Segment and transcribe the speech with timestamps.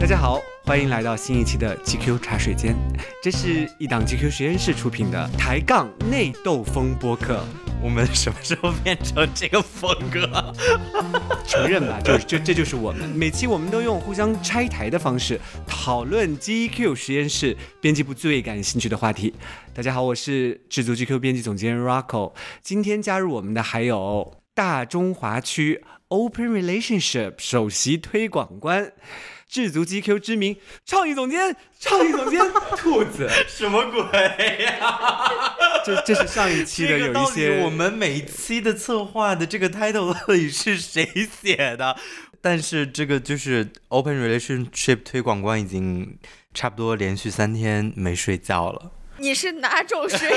[0.00, 2.74] 大家好，欢迎来到新一期的 GQ 茶水间。
[3.22, 7.44] 这是一档 GQ 实验室出品的抬杠内斗风播客。
[7.82, 10.54] 我们什么时候变成这个风格？
[11.46, 13.10] 承认吧，就就这这就是我们。
[13.10, 19.34] 每期我们都用互相拆台的方式讨论 GQ 实验室编辑部最感兴趣的话题。
[19.74, 22.32] 大家好，我是制作 GQ 编辑总监 Rocco。
[22.62, 28.94] 今天加入我们的还有大中华区 Open Relationship 首席推广官。
[29.50, 32.40] 智足 GQ 知名创意总监，创意总监
[32.76, 34.00] 兔子， 什么鬼
[34.64, 35.00] 呀？
[35.84, 41.04] 这这是上一期的有一些，我们每一期的策划的这个 title 到底是谁
[41.42, 41.96] 写的？
[42.40, 46.16] 但是这个就是 Open Relationship 推广官已经
[46.54, 48.92] 差不多连续三天没睡觉了。
[49.20, 50.36] 你是哪种睡觉？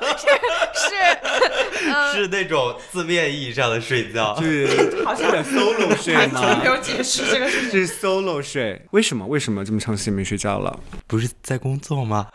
[0.16, 4.68] 是是是那种字面意义上的睡觉，是
[5.04, 6.58] 好像 solo 睡吗？
[6.62, 8.80] 没有解释这个是 solo 睡。
[8.92, 9.26] 为什么？
[9.26, 10.78] 为什么这么长时间没睡觉了？
[11.08, 12.28] 不是在工作吗？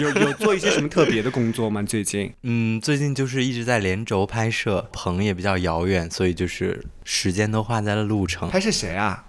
[0.00, 1.82] 有有做一些什么特别的工作吗？
[1.82, 2.32] 最近？
[2.44, 8.50] 嗯，最近就是一直在连轴拍摄，棚也比较遥远，所以就是时间都花在了路程。
[8.50, 9.24] 拍摄谁啊？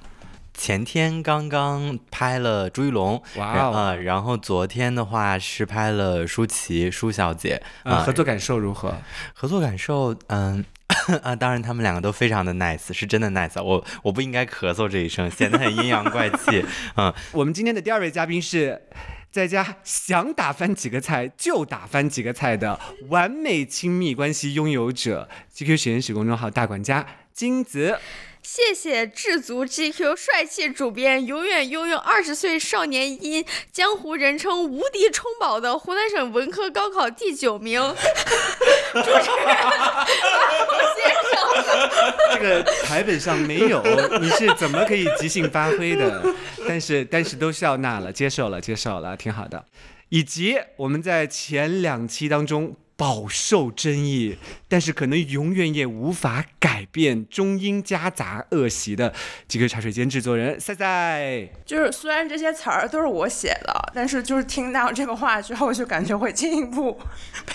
[0.59, 8.93] 前天刚刚拍了朱一龙，哇哦，然后昨天的话是拍了舒淇舒小姐，啊，合作感受如何？
[9.33, 10.66] 合作感受，嗯，
[11.23, 16.66] 啊，当然他们两个都非常的 nice，是真的 nice，我我不应该咳嗽这一声，显得很阴阳怪气，
[16.97, 18.81] 嗯，我们今天的第二位嘉宾是
[19.31, 27.05] 在家想打翻几个菜就打翻几个菜的完美亲密关系拥有者，GQ 实验室公众号大管家
[27.39, 27.97] 金子。
[28.43, 37.79] 谢谢智足 GQ 帅气主编，永远拥有二十岁少年音，江湖人称无敌充宝的湖南省文科高考第九名，
[38.91, 39.23] 主持人
[40.97, 41.31] 先生。
[42.33, 43.81] 这个台本上没有，
[44.19, 46.22] 你是怎么可以即兴发挥的？
[46.67, 49.63] 但是但是都笑纳了，接受了，接受了，挺好的。
[50.09, 52.75] 以及我们在前两期当中。
[52.99, 54.37] 饱受争议，
[54.67, 59.13] 但是可能永远也无法改变中英夹杂恶习的
[59.47, 61.47] 几个茶水间制作人赛赛。
[61.65, 66.99] 就是虽然这些词儿都是我写的，但是就是听到这个话之后，就感觉会进一步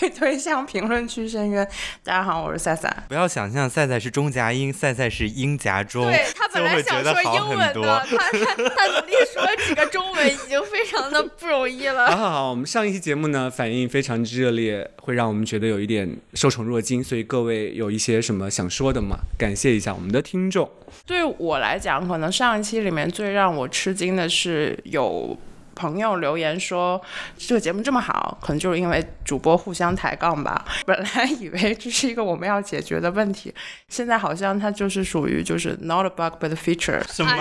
[0.01, 1.69] 被推向评论区深渊。
[2.03, 3.05] 大家好，我是赛赛。
[3.07, 12.07] 不要想象赛赛是中夹英，赛赛是英夹中，对他本来想说英文的，他他他努力说几个中文已经非常的不容易了。
[12.17, 19.19] 好好好，我们上一期节目呢反应非常之热烈，会让我们觉得有一点受宠若惊，所以各位有一些什么想说的吗？
[19.37, 20.71] 感谢一下我们的听众。
[21.05, 25.37] 对我来讲，可能上一期里面最让我吃惊的是，有
[25.75, 27.03] 朋友留言说
[27.37, 30.65] 这个节目这么好，可能就是因为主播互相抬杠吧。
[30.87, 33.53] 本来以为这是一个我们要解决的问题，
[33.89, 37.03] 现在好像它就是属于就是 not a bug but a feature。
[37.13, 37.33] 什么？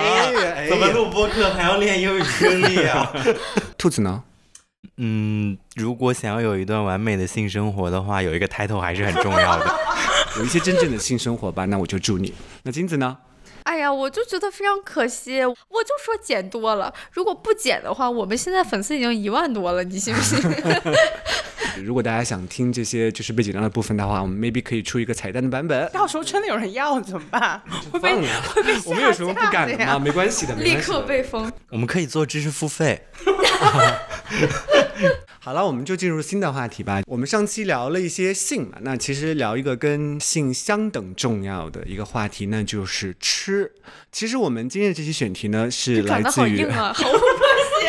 [0.68, 3.14] 怎么录播课还要练英语听力啊？
[3.78, 4.24] 兔子呢？
[4.98, 9.66] 嗯，如果想要有一段完美的性生活的话，有一个 title 还是很重要的。
[10.38, 12.34] 有一些真正的性生活吧，那我就祝你。
[12.64, 13.18] 那金子呢？
[13.64, 16.94] 哎呀，我就觉得非常可惜，我就说减多了。
[17.12, 20.40] 如果不减的话，我们现在粉丝已经一万多了，你信不信？
[21.84, 25.90] 如果大家想听这些就是被剪掉的部分的话，我们 maybe 可以出一个彩蛋的版本。
[25.92, 27.60] 到时候真的有人要怎么办？
[27.92, 28.14] 会被
[28.54, 29.98] 会被 我们有什么不敢的吗？
[29.98, 31.52] 没关系的，立刻被封。
[31.70, 33.08] 我们可以做知识付费。
[35.46, 37.02] 好了，我们就进入新的话题吧。
[37.06, 43.70] 我们上期聊了一些性嘛，那其实聊一个跟性相等重要的一个话题，那就是吃。
[44.10, 46.66] 其实我们今天的这期选题呢，是来自于。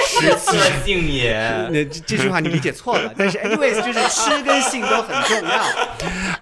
[0.06, 0.52] 食色
[0.84, 1.34] 性也，
[1.72, 3.12] 那这句话你理解错了。
[3.16, 5.64] 但是，anyways，就是吃跟性都很重要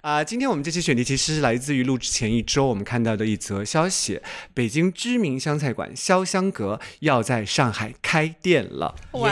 [0.02, 0.22] 啊。
[0.22, 4.20] 今天我们这期选题其实是来自于录制前一周我们看到的一则消息：
[4.54, 8.94] 北京知名湘菜馆潇湘阁要在上海开店了。
[9.12, 9.30] 哇！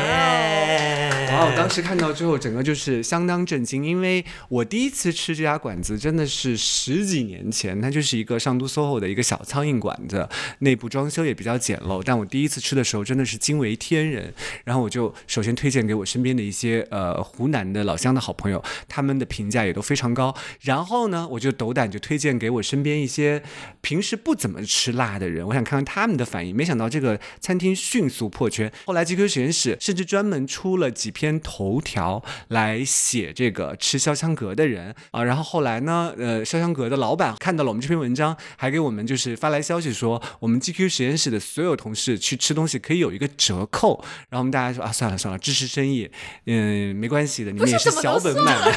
[1.31, 1.47] 哇！
[1.47, 10.28] 我当时看到之后，整个就是相当震惊，因为我第一次吃这家馆子真的是十几年前，它就是一个上都 SOHO 的一个小苍蝇馆子，
[10.58, 12.02] 内部装修也比较简陋。
[12.05, 14.34] 但我第一次吃的时候，真的是惊为天人。
[14.64, 20.34] 然后我就首先推荐给我身边的一些呃湖南的老乡的好朋友，他们的评价也都非常高。
[20.60, 23.42] 然后呢，我就斗胆就推荐给我身边一些
[23.80, 26.54] 平时不怎么吃辣的人，我想看看他们的反应。
[26.54, 28.70] 没想到这个餐厅迅速破圈。
[28.84, 35.24] 后来 GQ 实验室甚至专门出了几篇头条来写这个吃潇湘阁的人啊。
[35.24, 44.04] 然后后来呢，呃，潇湘阁的老板看到了我们这篇文章，还给我们就是发来消息说，我们 GQ 实验室的所有同事去吃东西可以有一个折扣。
[44.28, 46.10] 然后我们大家说啊，算了算了，支持生意，
[46.46, 48.70] 嗯，没关系的，你们也不是小本买卖。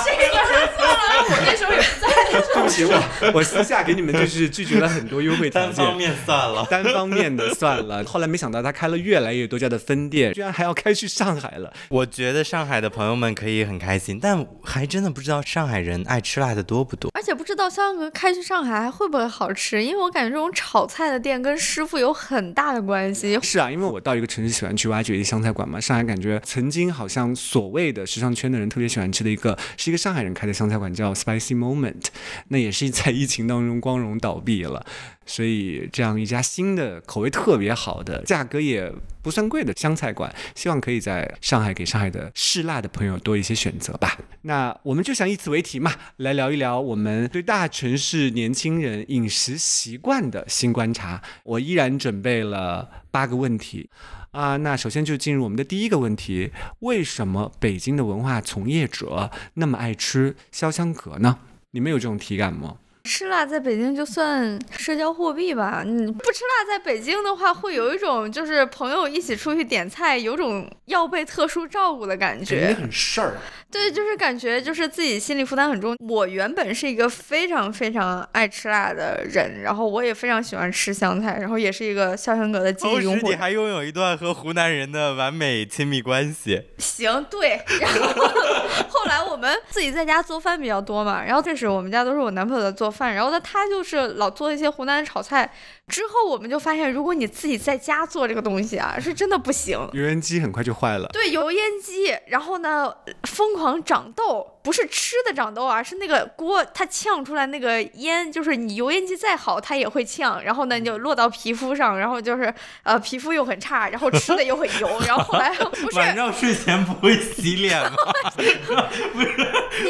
[0.46, 1.24] 算了？
[1.28, 2.10] 我那时候也在。
[2.30, 5.74] 对不起，我我私下给你们就是拒绝了很多优惠条件。
[5.74, 6.66] 单方面算了。
[6.70, 11.72] 单方面的算了，后来没想到他开了越来越多家的分店，居然还要开去上海了。
[11.88, 17.10] 我觉得上海的朋友们可以很开心，但还真的不知道上海人爱吃辣的多不多。
[17.14, 23.38] 而且不知道肖像阁开去上海还会不会好吃，因为我感觉这种炒菜的店跟师傅有很大的关系。
[23.42, 25.80] 是啊，因为我到一个城市喜欢去挖掘一些湘菜馆嘛。
[25.80, 32.06] 上海感觉曾经好像所谓的时尚圈的人特别喜欢吃的一个，是一个上海人开的湘菜馆，叫 Spicy Moment。
[32.48, 34.84] 那也是在疫情当中光荣倒闭了。
[35.30, 38.92] 所以这样一家新的口味特别好的、价格也
[39.22, 44.18] 不算贵的湘菜馆，希望可以在上海给上海的嗜辣的朋友多一些选择吧。
[44.42, 51.22] 那我们就想以此为题嘛，来聊一聊我们对大城市年轻人饮食习惯的新观察。
[51.44, 53.88] 我依然准备了八个问题。
[54.32, 56.50] 啊，那首先就进入我们的第一个问题：
[56.80, 61.38] 为什么北京的文化从业者那么爱吃潇湘阁呢？
[61.70, 62.76] 你们有这种体感吗？
[63.04, 72.74] 吃辣在北京就算社交货币吧，你不吃辣在北京的话，会有一种就是朋友一起出去点菜，有种要被特殊照顾的感觉。
[72.78, 73.36] 很事儿。
[73.70, 75.96] 对，就是感觉就是自己心理负担很重。
[76.00, 83.40] 我原本是一个非常非常爱吃辣的人，然后我也非常喜欢吃湘菜，然后也是一个肖申阁的记忆拥护同时，你。
[83.40, 86.60] 还拥有一段和湖南人的完美亲密关系。
[86.78, 87.60] 行，对。
[87.80, 88.26] 然后
[88.90, 95.50] 后来我们自己在家做饭比较多嘛，然后这时我们家都是我男朋友在做饭，然后他他就是老做一些湖南炒菜。
[95.90, 99.76] 之后我们就发现，如果你自己在家做这个东西啊，是真的不行。
[99.92, 101.08] 油烟机很快就坏了。
[101.12, 102.94] 对，油烟机，然后呢，
[103.24, 112.54] 疯狂长痘，不是吃的长痘啊，是那个锅它呛出来那个烟，就是你油烟机再好，它也会呛，然后呢，你就落到皮肤上，然后就是
[112.84, 117.96] 呃皮肤又很差，然后吃的又很油，然后后来 不是晚上睡前不会洗脸吗？
[118.36, 119.28] 不是，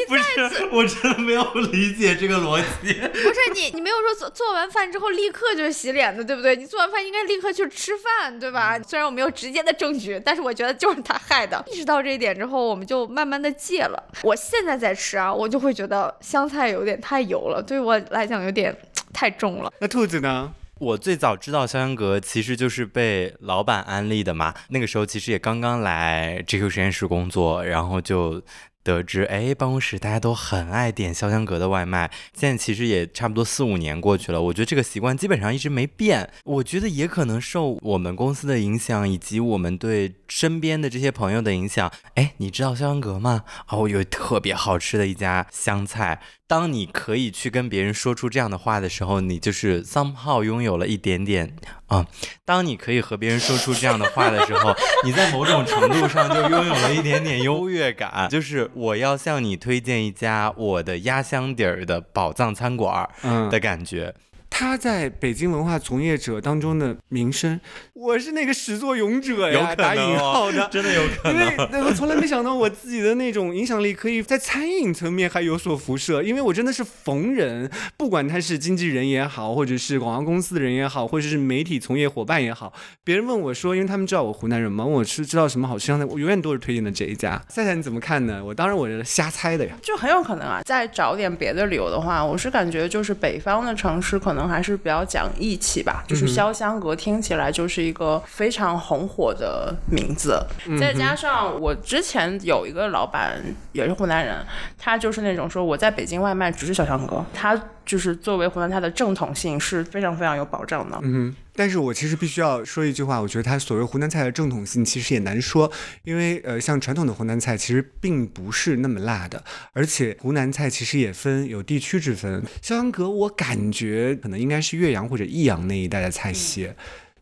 [0.09, 2.95] 不是，我真的没有理解这个逻辑。
[2.95, 6.57] 不是你，你没有说做做完饭之后立刻就洗脸的，对不对？
[6.57, 8.79] 你做完饭应该立刻去吃饭，对吧？
[8.81, 11.65] 虽然我没有直接的证据，但是我觉得就是他害的。
[11.71, 14.03] 意识到这一点之后，我们就慢慢的戒了。
[14.23, 18.77] 我现在在吃啊，我就会觉得香菜有点太油了，对我来讲有点
[19.13, 19.73] 太重了。
[19.81, 20.53] 那兔子呢？
[20.79, 28.43] 我最早知道肖香阁其实就是被老板安利的嘛，那个时候其实也刚刚来 GQ 实验室工作，然后就。
[28.83, 32.11] 得知，哎，办公室大家都很爱点潇湘阁的外卖。
[32.33, 36.29] 现在其实也差不多四五年过去了，我觉得这个习惯基本上一直没变。
[36.45, 41.93] 我觉得也可能受我们公司的影响，以及我们对身边的这些朋友的影响。
[42.15, 43.45] 哎，你知道潇湘阁吗？
[43.69, 46.23] 哦、我有特别好吃的一家湘菜。
[46.47, 51.55] 当你可以去跟别人说出这样的话的时候，你就是 somehow 拥有了一点点
[51.87, 52.07] 啊。
[52.45, 54.75] 当你可以和别人说出这样的话的时候，
[55.05, 58.29] 你在某种程度上就拥有了一点点优越感。
[58.29, 64.15] 就是我要向你推荐一家我的压箱底儿的宝藏餐馆儿的感觉。
[64.51, 67.59] 他在北京文化从业者当中的名声，
[67.95, 70.69] 我是那个始作俑者呀，有可打引号的。
[70.71, 71.71] 真的有可因为能。
[71.71, 82.73] 对我从来没想到我自己的那种影响力可以在餐饮层面还有所辐射，因为我真的是逢人，不管他是经纪人也好，或者是广告公司的人也好，或者是媒体从业伙伴也好，
[83.03, 87.41] 别人问我说，因为他们知道我湖南人嘛，问我吃知道什么好吃的，我永远都是推荐的这一家。
[87.49, 88.45] 赛赛你怎么看呢？
[88.45, 89.75] 我当然我是瞎猜的呀。
[89.81, 90.61] 就很有可能啊。
[90.65, 96.05] 再找点别的理由的话，我是感觉就是北方的城市可能还是比较讲义气吧。
[96.07, 100.43] 就是潇湘阁听起来就是一个非常红火的名字，
[100.79, 103.43] 再加上我之前有一个老板
[103.73, 104.45] 也是湖南人，
[104.79, 110.99] 他就是那种说我在北京外卖只是潇湘阁，他就是作为湖南菜的正统性是非常非常有保障的。
[111.03, 115.71] 嗯，但是我其实必须要说一句话，我觉得它所谓湖南菜的正统性其实也难说，
[116.05, 122.43] 因为呃，像传统的湖南菜其实并不是那么辣的，而且湖南菜其实也分有地区之分。
[122.63, 126.71] 肖阳阁我感觉可能应该是岳阳或者益阳那一带的菜系。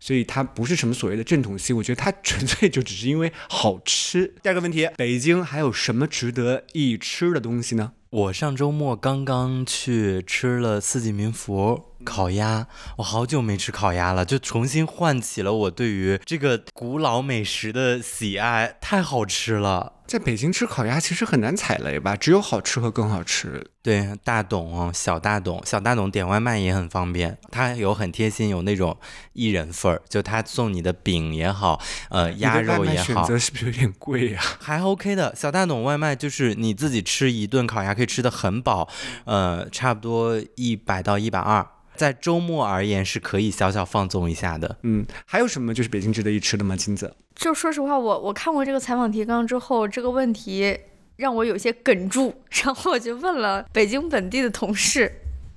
[0.01, 4.33] 所以它不是什么所谓的正统性，我觉得它纯粹就只是因为好吃。
[4.41, 7.95] 第二个问题，北京还有什么值得一吃的东西呢？
[8.11, 19.95] 我上周末刚刚去吃了四季民福烤鸭，我好久没吃烤鸭了，就重新唤起了我对于这个古老美食的喜爱，太好吃了。
[20.07, 23.71] 在北京吃烤鸭其实很难踩雷吧，只有好吃和更好吃。
[23.83, 28.97] 对，大董哦，小大董，小大董点外卖也很方便，他有很贴心，有那种
[29.35, 31.79] 一人份儿，就他送你的饼也好，
[32.09, 35.35] 呃，鸭肉也好，选择是不是有点贵呀、还 OK 的。
[35.37, 38.89] 小大董外卖就是你自己吃一顿烤鸭可以吃的很饱，
[39.27, 41.67] 呃，差不多一百到一百二。
[41.99, 44.79] 在周末而言是可以小小放纵一下的。
[44.85, 46.77] 嗯，还有什么就是北京值得一吃的吗？
[46.77, 47.13] 金子？
[47.35, 50.79] 就说实话，我我看过这个采访提纲之后，这个问题
[51.17, 55.13] 让我有些哽住，然后我就问了北京本地的同事，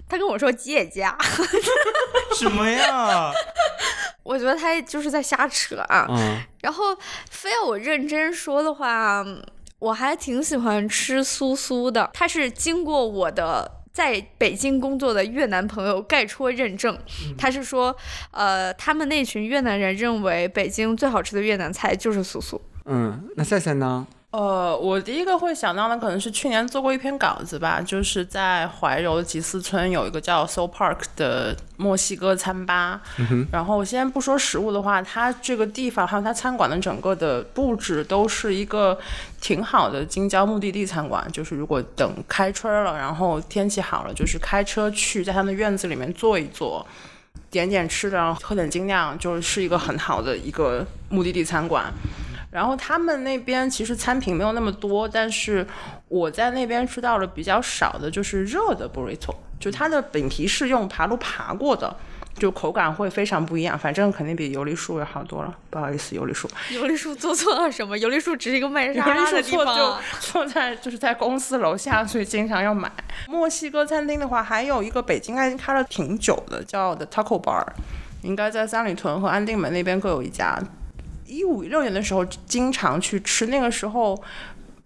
[0.10, 1.16] 他跟我说吉野家，
[2.36, 3.32] 什么呀？
[4.24, 6.06] 我觉得他就是在瞎扯啊。
[6.10, 6.84] 嗯，然后
[7.30, 9.24] 非要我认真说的话，
[9.80, 13.81] 我还挺喜欢吃苏苏的，它是经过我的。
[13.92, 16.98] 在北京工作的越南朋友盖戳认证，
[17.38, 17.96] 他是说，
[18.32, 22.62] 呃，他们那群越南人认为北京最好吃的越南菜就是素素。
[22.86, 24.08] 嗯，那赛赛呢？
[24.32, 33.02] 呃，我第一个会想到的可能是去年做过一篇稿子吧，就是在怀柔吉思村有一个叫 Soul Park 的墨西哥餐吧。
[33.52, 38.98] 然后先不说食物的话，它这个地方还有它餐馆的整个的布置都是一个
[39.42, 41.30] 挺好的京郊目的地餐馆。
[41.34, 46.88] 就是如果等开春了，然后天气好了，就是开车去在他们院子里面坐一坐，
[47.50, 51.92] 点点吃的，然后喝点精酿，就是一个很好的一个目的地餐馆。
[52.52, 55.66] 然后他们那边其实餐品没有那么多，但是
[56.10, 61.96] 我在那边吃到了比较少的，就是热的 burrito，就它的饼皮是用爬炉爬过的，
[62.38, 65.56] 就口感会非常不一样，反正肯定比油梨树要好多了。
[65.70, 67.98] 不好意思，油梨树，油梨树做错了什么？
[67.98, 69.96] 油梨树只是一个卖沙的地错就。
[70.20, 72.92] 错在就是在公司楼下，所以经常要买。
[73.30, 77.66] 墨西哥餐厅的话，还有一个北京已经开了挺久的，叫 The Taco Bar，
[78.24, 80.62] 应该在三里屯和安定门那边各有一家。
[81.32, 84.22] 一五一六年的时候经常去吃，那个时候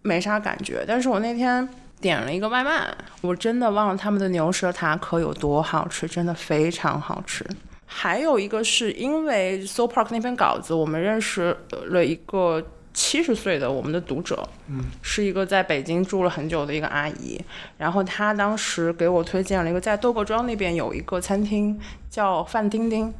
[0.03, 1.67] 没啥感觉，但是我那天
[1.99, 2.87] 点了一个外卖，
[3.21, 7.43] 我真的忘了他们的牛舌塔可有多好吃，真的非常好吃。
[7.87, 17.41] 还有一个是因为 So Park 那篇稿子，我们认识了一个七十岁的我们的读者，嗯，是一个在北京住了很久的一个阿姨，
[17.79, 23.11] 然后她当时给我推荐了一个在窦各庄那边有一个餐厅叫范丁丁。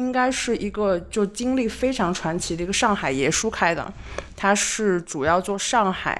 [0.00, 3.92] 应该是一个就经历非常传奇的一个上海爷叔开的，
[4.34, 6.18] 他是主要做上海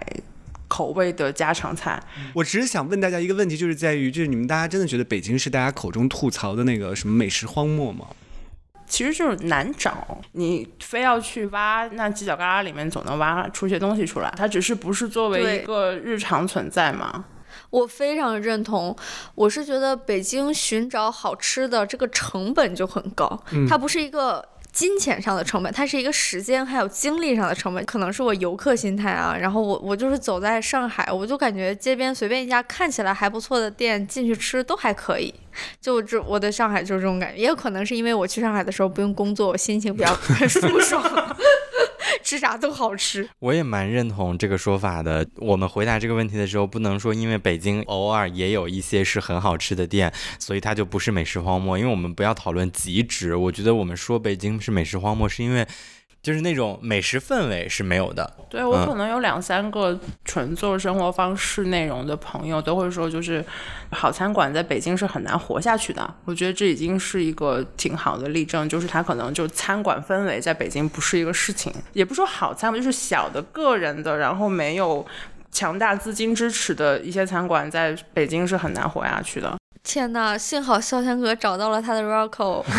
[0.69, 1.99] 口味的家常菜。
[2.35, 8.07] 我只是想问大家一个问题，就是在于，就是你们大家真的觉得北京是大家口中吐槽的那个什么美食荒漠吗？
[8.87, 14.31] 其实就是难找，你非要去挖那犄角旮旯里面，总能挖出些东西出来。
[14.37, 17.25] 它只是不是作为一个日常存在嘛？
[17.71, 18.95] 我非常认同，
[19.35, 24.45] 我是觉得北京寻找好吃的这个成本就很高，它不是一个。
[24.73, 29.37] 金钱上的成本，它是一个时间还有精力上的成本，可能是我游客心态啊。
[29.37, 35.35] 然后我我就是走在上海，我就感觉街边随便一家看起来还不错的店进去吃都还可以。
[35.81, 40.15] 就这我对上海就是这种感觉，也有可能是因为我去上海的时候不用工作，我心情比较
[40.47, 41.03] 舒爽，
[42.23, 43.29] 吃啥都好吃。
[43.39, 45.27] 我也蛮认同这个说法的。
[45.37, 51.79] 我们回答这个问题的时候，不能说因为北京偶尔也有一些是很好吃的店，所以它就不是美食荒漠。
[51.79, 53.35] 因为我们不要讨论极值。
[53.35, 55.67] 我觉得我们说北京是美食荒漠，是因为
[56.23, 58.31] 就是那种美食氛围是没有的。
[58.49, 63.45] 对我嗯可能有两三个纯做生活方式内容的朋友都会说，就是
[63.93, 66.15] 好餐馆在北京是很难活下去的。
[66.25, 75.07] 我觉得这已经是一个挺好的例证，就是它可能就餐馆氛围在北京不是一个事情，也不说好餐馆，就是小的个人的，然后没有
[75.53, 79.57] 强大资金支持的一些餐馆，在北京是很难活下去的。
[79.83, 82.63] 天呐，幸好潇天哥找到了他的 Rocco。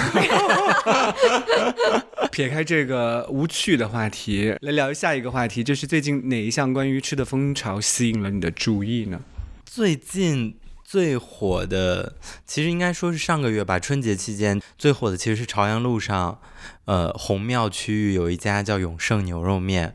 [2.31, 9.19] 撇开这个无趣的话题，来聊下一个话题，就是最近哪一项关于吃的风潮吸引了你的注意呢？
[9.65, 12.13] 最近最火的，
[12.45, 16.39] 其实应该说是上个月吧，春节期间最火的其实是朝阳路上，
[16.85, 19.93] 呃，红庙区域有一家叫永盛牛肉面。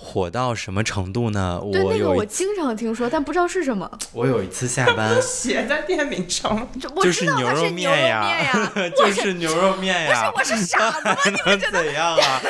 [0.00, 1.60] 火到什么程度呢？
[1.72, 3.90] 对，那个我有我经常听说，但不知道是什么。
[4.12, 6.66] 我有一次下班， 写在店名上。
[7.02, 10.30] 就是牛肉面呀，就是牛肉面呀。
[10.30, 11.16] 不是我是傻子吗？
[11.44, 12.40] 能怎样啊？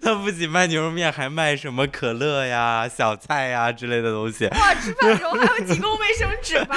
[0.00, 4.46] 他不仅卖牛肉面，还卖什么可乐呀、小菜呀之类的东西。
[4.46, 6.76] 哇，吃饭的时候还要提供卫生纸吧？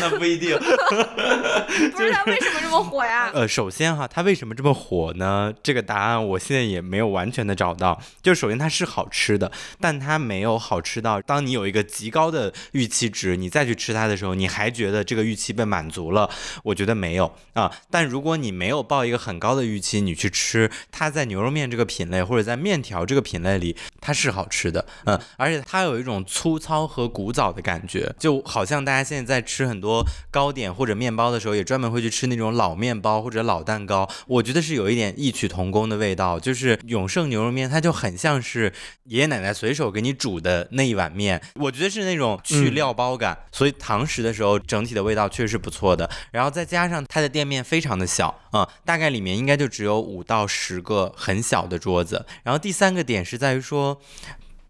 [0.00, 0.56] 那不一定。
[0.58, 3.30] 不知道为什么这么火呀？
[3.32, 5.52] 呃，首先哈，他为什么这么火呢？
[5.62, 7.98] 这个答案我现在也没有完全的找到。
[8.22, 16.28] 就首先它是好吃的，但它没有好吃到当你有一个极高的预期值，你再去吃它的时候，你还觉得这个预期被满足了。
[16.64, 17.70] 我觉得没有啊。
[17.92, 24.84] 但如果你没有抱一个很高的预期，你去吃它在牛肉面这个品类或者在面条这个品类里，它是好吃的。
[25.04, 34.10] 嗯，而且它有一种粗糙和古早的感觉，就好像大家现在在吃很多糕点或者面包的时候，也专门会去吃那种老面包或者老蛋糕。
[34.26, 38.72] 我觉得是有一点异曲同工的味道，就是永盛牛肉面，它就很像像是
[39.04, 46.08] 爷爷奶奶随手给你煮的那一碗面，我觉得是那种去料包感，所以堂食的时候整体的味道确实不错的。
[46.32, 52.24] 然后再加上它的店面非常的小啊、大概里面应该就只有五到十个很小的桌子。
[52.42, 54.00] 然后第三个点是在于说。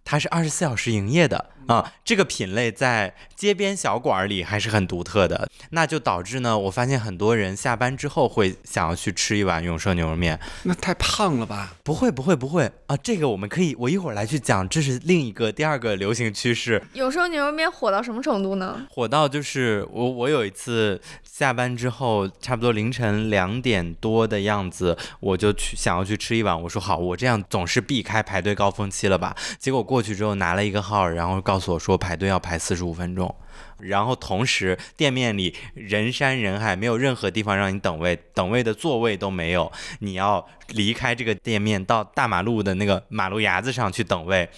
[0.03, 10.39] 它是二十四小时营业的啊，这个品类在街边小馆儿里还是很独特的，那就导致呢，我发现很多人下班之后会想要去吃一碗永盛牛肉面。
[10.65, 11.75] 那太胖了吧？
[11.85, 18.87] 不会，不会，不会啊，这个我们可以，我一会儿来去讲，这是另一个第二个流行趋势，永盛牛肉面火到什么程度呢？
[18.91, 29.37] 火到就是我我有一次下班之后，差不多凌晨两点多的样子，我就去想要去吃一碗，我说好，我这样总是避开排队高峰期了吧？
[29.59, 33.33] 结果过去之后拿了一个号，然后告所说排队要排四十五分钟。
[33.83, 39.71] 然后同时，店面里人山人海，没有任何地方让你等位，等位的座位都没有。
[40.01, 44.49] 你要离开这个店面，到大马路的那个马路牙子上去等位。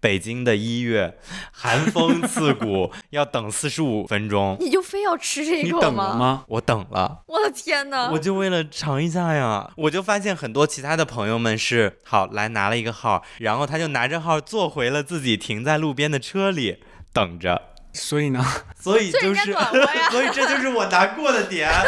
[0.00, 1.18] 北京的一月，
[1.52, 4.56] 寒风刺骨，要等四十五分钟。
[4.60, 5.82] 你就非要吃这一口吗？
[5.82, 6.44] 等了吗？
[6.48, 8.10] 我等了，我的天哪！
[8.10, 9.70] 我就为了尝一下呀。
[9.76, 16.82] 我就发现很多其他的朋友们是好来拿了一个号，然后他就拿着号坐回了自己停在路边的车里
[17.12, 17.69] 等着。
[17.92, 18.44] 所以呢，
[18.78, 19.52] 所以就是，
[20.10, 21.70] 所以这就是我难过的点。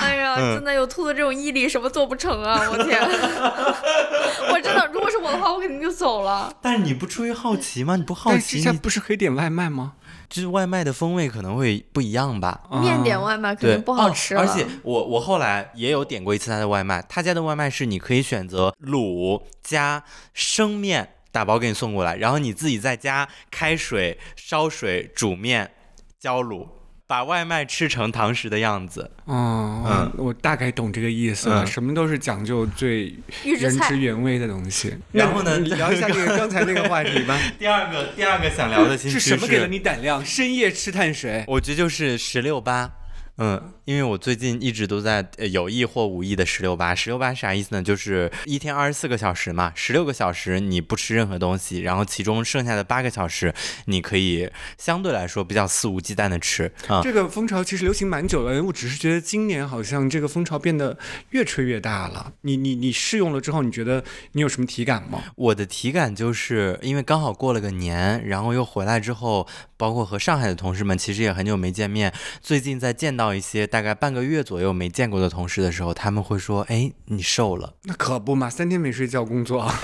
[0.00, 2.60] 哎呀，嗯真的有兔子这种毅力，什么做不成啊！
[2.70, 6.52] 我天，我真的，如果是我的话，我肯定就走了。
[6.60, 7.96] 但是你不出于好奇吗？
[7.96, 9.94] 你不好奇，你是现在不是可以点外卖吗？
[10.28, 12.60] 就是外卖的风味可能会不一样吧？
[12.82, 20.02] 面点啊外卖肯对，定不好吃而且我我后来也有点过一次他的外卖，他家的外卖是你可以选择卤加
[20.34, 25.70] 生面打包给你送过来，然后你自己在家开水烧水煮面
[26.18, 26.66] 浇卤，
[27.06, 29.10] 把外卖吃成堂食的样子。
[29.26, 31.62] 哦，嗯我大概懂这个意思了。
[31.62, 33.14] 嗯什么都是讲究最
[33.44, 34.96] 原汁原味的东西。
[35.12, 37.38] 然后呢聊一下这个刚才那个话题吧。
[37.60, 40.24] 第二个第二个想聊的新是趋什么给了你胆量？
[40.24, 41.44] 深夜吃碳水？
[41.46, 42.90] 我觉得就是十六八。
[43.38, 46.94] 嗯，因为我最近一直都在呃有意或无意的十六八。
[46.94, 47.82] 十六八啥意思呢？
[47.82, 57.00] 就是一天二十四个小时嘛，十六个小时你不吃任何东西，然后其中剩下的八个小时你可以相对来说比较肆无忌惮的吃啊。
[57.02, 60.98] 这个风潮其实流行蛮久了，我只是觉得今年好像这个风潮变得
[61.30, 62.32] 越吹越大了。
[62.40, 65.22] 你你你试用了之后，你觉得你有什么体感吗？
[65.36, 69.46] 我的体感就是因为刚好过了个年，然后又回来之后，
[69.76, 72.10] 包括和上海的同事们其实也很久没见面。
[72.40, 79.70] 最近在见到一些大概半个月左右没见过的同事的时候，他们会说：“哎，你瘦了。”那可不嘛，三天没睡觉工作。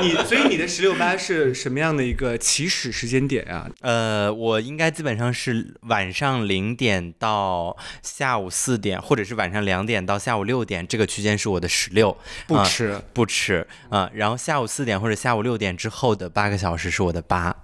[0.00, 3.68] 你所以你的十六八是什么样的一个起始时间点啊？
[3.80, 17.54] 呃，我应该基本上是晚上零点到下午四点，或者是晚上两点到下午六点，这个区间是我的十六，啊不吃，不吃啊、然后下午四点或者下午六点之后的八个小时是我的八。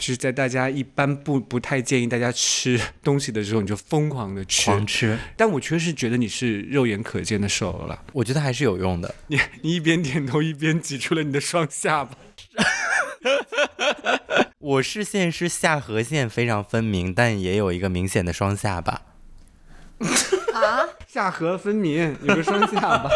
[0.00, 4.64] 就是在大家一般不不太建议大家吃 东西的时候，你就疯狂的吃。
[4.64, 8.02] 狂吃，但我确实觉得你是肉眼可见的瘦了。
[8.14, 9.14] 我觉得还是有用的。
[9.26, 12.16] 你你一边点头一边挤出了你的双下巴。
[14.58, 19.02] 我视线是下颌线非常分明，但也有一个明显的双下巴。
[21.10, 23.10] 啊，下颌分明，有个双下巴，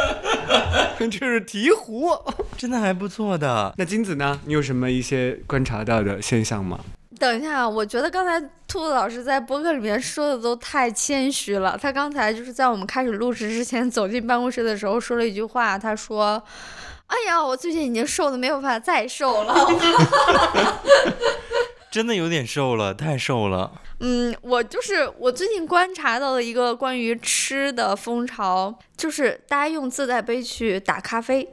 [0.98, 2.20] 这是醍醐。
[2.56, 3.72] 真的还不错的。
[3.76, 4.40] 那金子呢？
[4.46, 6.80] 你有什么一些观察到的现象吗？
[7.20, 11.78] 等一下，我觉得刚才兔子老师在播客里面说的都太谦虚了。
[11.80, 16.42] 他刚才就是在我们开始录制之前走进办公室的时候说了一句话，他说
[17.06, 19.54] ：“哎呀，我最近已经瘦的没有办法再瘦了。
[21.92, 23.70] 真的有点瘦了，太瘦了。”
[24.06, 31.48] 嗯，我就是我最近观察到的一个关于吃的风潮，就是大家用自带杯去打咖啡。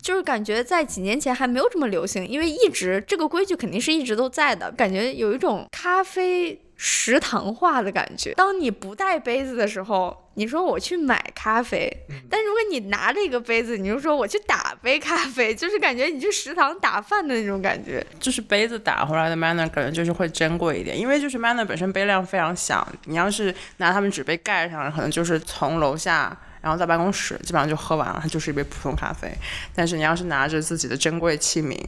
[0.00, 8.32] 就是感觉在几年前还没有这么流行，因为一直这个规矩肯定是一直都在的，感觉有一种咖啡食堂化的感觉。
[8.34, 11.90] 当你不带杯子的时候，你说我去买咖啡，
[12.28, 18.04] 但如果你拿着一个杯子，你就说我去打杯咖啡， 就是感觉你去食堂打饭的那种感觉。
[18.18, 26.36] 就是杯子打回来的 manner 可能就是会珍贵一点，因为就是 manner 本身杯量非常小，你要是拿他们纸杯盖上，可能就是从楼下。
[26.64, 29.30] 然后在办公室基本上就喝完了，它就是一杯普通咖啡。
[29.74, 31.78] 但是你要是拿着自己的珍贵器皿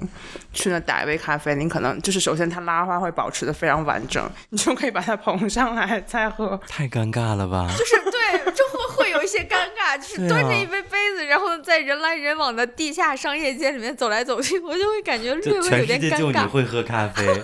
[0.53, 6.61] 去那打一杯咖啡，你可能就是首先它拉花会保持的非常完整，你就可以把它捧上来再喝。
[6.69, 7.67] 太尴尬了吧？
[7.79, 16.11] 就是对，就会会有一些尴尬，就是端着一杯杯子，然后在人来人往的地下商业街里面走来走去，我就会感觉略微有点尴尬。
[16.11, 17.25] 界就你会喝咖啡。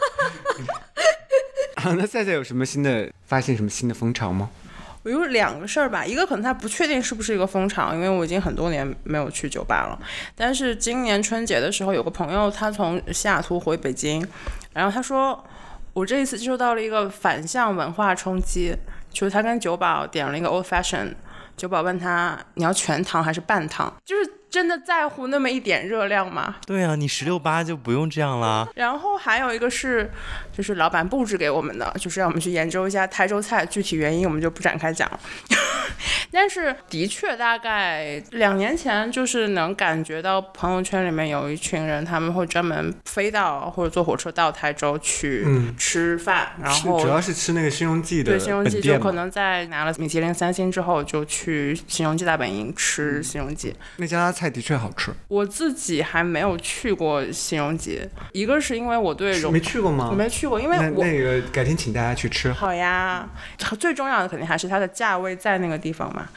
[1.76, 3.56] 啊，那赛赛有什么新的发现？
[3.56, 4.50] 什么新的风潮吗？
[5.04, 9.98] 我有两个事儿吧，一个可能他不确定是不是一个风场，因为我已经很多年没有去酒吧了。
[10.36, 14.26] 但是今年春节的时候，有个朋友他从西雅图回北京，
[14.72, 15.44] 然后他说
[15.92, 18.76] 我这一次接受到了一个反向文化冲击，
[19.10, 21.12] 就是他跟酒保点了一个 old fashion，
[21.56, 26.56] 酒保问他你要全糖还是半糖，就是真的在乎那么一点热量吗？
[26.66, 28.68] 对啊，你十六八就不用这样啦。
[28.74, 30.10] 然后还有一个是，
[30.54, 35.18] 就是老板布置给我们的，就是让我们去研究一下台州菜，具体原因我们就不展开讲了。
[36.30, 53.74] 但是的确，大概两年前，就是能感觉到朋友圈里面有一群人，他们会专门飞到或者坐火车到台州去嗯吃饭，然后主要是吃那个新荣记的对新荣记就可能在拿了米其林三星之后，就去新荣记大本营吃新荣记。
[53.96, 58.00] 那家菜的确好吃，我自己还没有去过新荣记，
[58.32, 60.08] 一个是因为我对荣没去过吗？
[60.10, 62.52] 我没去过，因为那我那个改天请大家去吃。
[62.52, 63.28] 好呀，
[63.78, 66.28] 最重要的肯定还是它的价位在那个地方嘛，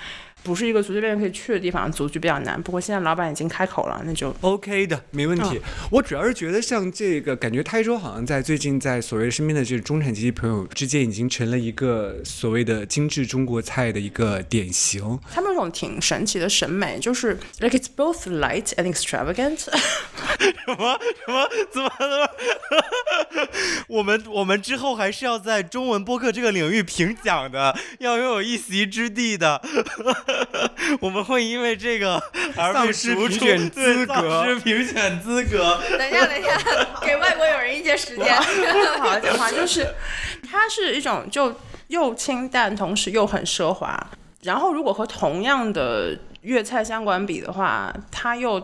[0.46, 2.62] 不是一个随随便便可以去的地方，组局比较难。
[2.62, 5.60] 不过现在老板已经开口了，那就 OK 的，没问题。
[5.90, 15.20] 我主要是觉得像这个，感觉台州好像在最近在所谓身边的这个中产阶级朋友之间，已经成了一个所谓的精致中国菜的一个典型。
[15.32, 19.66] 他们有种挺神奇的审美，就是 like it's both light and extravagant。
[20.66, 22.30] 什么什么怎么怎么？
[23.90, 29.62] 我们我们之后还是要在中文播客这个领域评奖的，要拥有一席之地的。
[31.02, 32.22] 我们会因为这个
[32.56, 35.80] 而被丧失逐出评选对资格丧失评选资格。
[35.98, 36.58] 等一下，等一下，
[37.02, 38.34] 给外国友人一些时间。
[38.36, 39.88] 好好讲话，就是
[40.50, 41.54] 它是一种就
[41.88, 43.98] 又清淡，同时又很奢华。
[44.44, 48.60] 然后如果和同样的粤菜相馆比的话，它又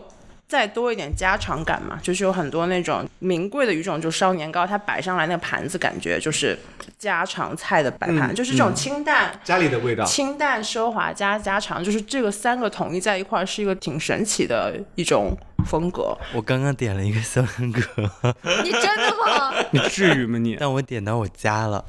[0.52, 6.58] 再多一点家常感嘛，就是有很多那种名贵的鱼种，就烧年糕，它摆上来那个盘子，感觉就是
[6.98, 9.32] 家常菜的摆盘，嗯就是这种清淡。
[9.42, 15.34] 家里的味道，清淡奢华加家常，就是这个三个统一在一块儿，是一个挺神奇的一种
[15.64, 16.14] 风格。
[16.34, 17.80] 我刚刚点了一个香格，
[18.62, 19.54] 你真的吗？
[19.72, 20.58] 你至于吗你？
[20.60, 21.82] 但我点到我家了。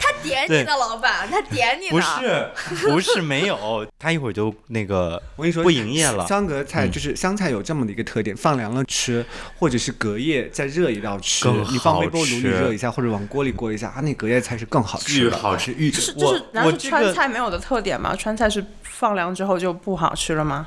[0.00, 1.92] 他点你的老板，他点你的。
[1.92, 6.26] 不是，不是没有，他一会儿就那个我跟你说，不营业了。
[6.26, 9.24] 香格菜就是香菜有这么的一个特点，放凉了吃，
[9.58, 11.62] 或者是隔夜再热一道吃更。
[11.70, 15.30] 你放微波炉里热一下，或者往锅里过一下，它那隔夜菜是更好吃的。
[15.30, 18.16] 巨好吃，玉是就是难道是川菜没有的特点吗？
[18.16, 20.66] 川菜是放凉之后就不好吃了吗？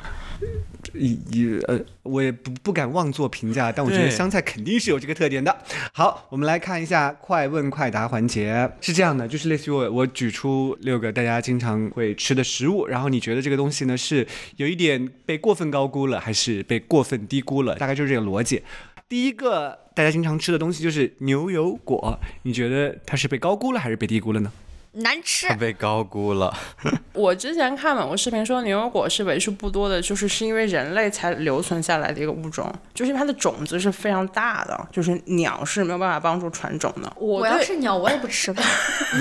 [0.94, 5.56] 一一呃，我也不不敢妄作评价，但我觉得对香菜肯定是有这个特点的。
[5.94, 14.28] 好，我们来看一下快问快答环节，是这样的，就是类似于我我举出六个大家经常会吃的食物，然后你觉得这个东西呢是
[14.58, 17.76] 有一点被过分高估了，还是被过分低估了？
[17.76, 18.62] 大概就是这个逻辑。
[19.10, 24.52] 第一个大家经常吃的东西就是牛油果，你觉得它是被高估了还是被低估了呢？
[24.94, 25.56] 难吃它。
[25.56, 26.56] 被高估了。
[27.14, 37.14] 我之前看网络视频说牛油果是为数不多的，就是是因为人类才留存下来的一个物种，就是因为它的种子是非常大的，就是鸟是没有办法帮助传种的。
[37.18, 38.64] 我我要是鸟，我也不吃吧。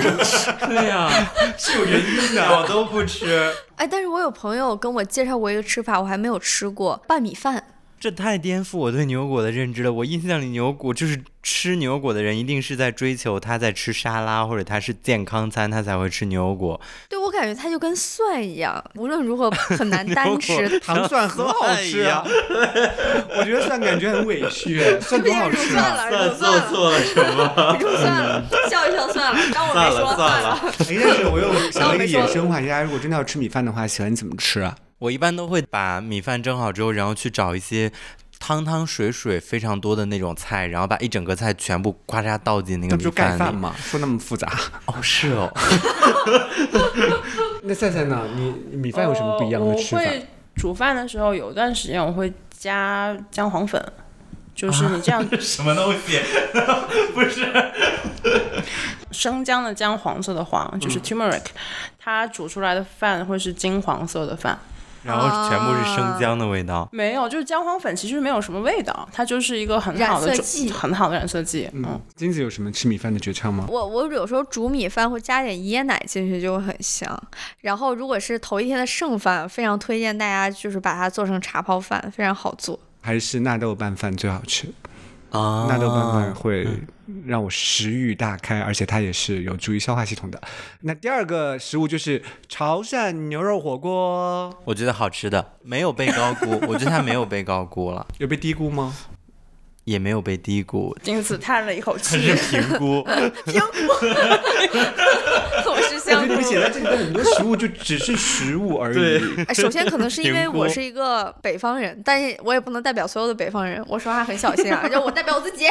[0.67, 1.09] 对呀、
[1.57, 3.53] 是有原因的，我都不吃。
[3.75, 7.63] 哎，但是我有朋友跟我介绍过一个吃法，我还没有吃过拌米饭。
[8.03, 9.93] 这太颠覆我对牛油果的认知了。
[9.93, 16.81] 我印象里牛油果就是吃牛油果的人，一定是在追求他在吃沙拉或者他是健康餐，他才会吃牛油果。
[17.07, 20.77] 对我感觉它就跟蒜一样，无论如何很难 单吃。
[20.81, 22.21] 糖蒜很好吃啊，
[23.39, 25.95] 我觉得蒜感觉很委屈， 蒜多好吃啊！
[25.95, 27.77] 算了，算了，错了什么？
[27.79, 30.73] 入算了，笑一笑算了，当我没说，算了算了了。
[30.77, 34.75] 哎，但是我又想了一个衍生话，大家如果真的要吃米饭的话，喜欢怎么吃啊？
[35.03, 37.91] 我一般都会把米饭蒸好之后，然后去找一些
[38.39, 43.39] 汤汤水水非常多的那种菜，然后把一整个菜全部咔嚓倒进那个米那不就盖饭里。
[43.39, 43.75] 饭吗？
[43.77, 44.49] 说那么复杂。
[44.85, 45.51] 哦，是哦，
[47.63, 48.21] 那赛赛呢？
[48.37, 49.97] 你米饭有什么不一样的吃法？
[49.99, 53.83] 呃我会煮饭的时候有段时间我会加姜黄粉，
[54.55, 56.17] 就是你这样 什么东西？
[57.13, 57.51] 不是，
[59.11, 61.43] 生姜的姜，黄色的黄，就是 turmeric，、
[61.99, 64.57] 它煮出来的饭会是金黄色的饭。
[65.03, 66.87] 然后全部是生姜的味道。
[66.91, 71.69] 没有，就是姜黄粉其实没有什么味道，它就是一个很好的染色剂很好的染色剂。
[71.73, 73.65] 嗯，嗯，金子有什么吃米饭的诀窍吗？
[73.69, 77.21] 我我有时候煮米饭会加点椰奶进去，就会很香。
[77.59, 82.79] 然后如果是头一天的剩饭，非常推荐大家就是把它做成茶泡饭，非常好做。
[83.01, 84.67] 还是纳豆拌饭最好吃？
[85.33, 86.67] 啊纳豆拌饭会
[87.25, 90.41] 让我食欲大开，而且它也是有助于消化系统的。
[90.81, 98.93] 那第二个食物就是潮汕牛肉火锅，我觉得好吃的，没有被高估，我觉得它没有被高估了， 有被低估吗？
[99.85, 102.61] 也没有被低估，因此叹了一口它气是。
[102.61, 103.03] 评估。
[103.45, 104.05] 评估，
[105.63, 106.43] 总是我觉香菇得你。
[106.43, 109.53] 写在这里的很多食物就只是食物而已。
[109.53, 115.65] 首先可能是因为 我是一个北方人，但是我也不能代表所有的北方人，我说话很小心啊， 就我代表我自己，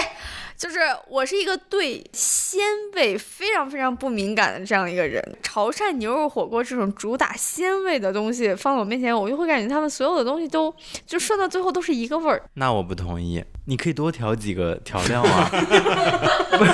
[0.57, 2.61] 就是我是一个对鲜
[2.95, 5.23] 味非常非常不敏感的这样一个人。
[5.43, 10.75] 潮汕牛肉火锅这种主打鲜味的东西放在我面前，我就会感觉他们所有的东西都
[11.07, 12.43] 就涮到最后都是一个味儿。
[12.55, 15.51] 那我不同意，你可以多调几个调料啊。
[16.57, 16.73] 不是，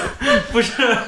[0.52, 0.98] 不是，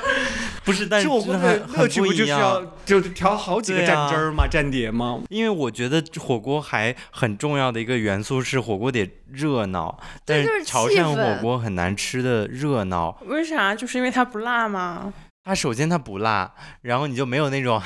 [0.90, 4.46] 但是吃火锅真很的乐趣很不一样就是要就调好几个蘸汁儿吗？
[4.50, 5.20] 蘸碟吗？
[5.28, 13.16] 因为我觉得火锅还很重要的一个元素是火锅得热闹，但是潮汕火锅很难吃的热闹。
[13.26, 13.74] 为啥？
[13.74, 15.12] 就是因为它不辣吗？
[15.44, 16.52] 它首先它不辣，
[16.82, 17.80] 然后你就没有那种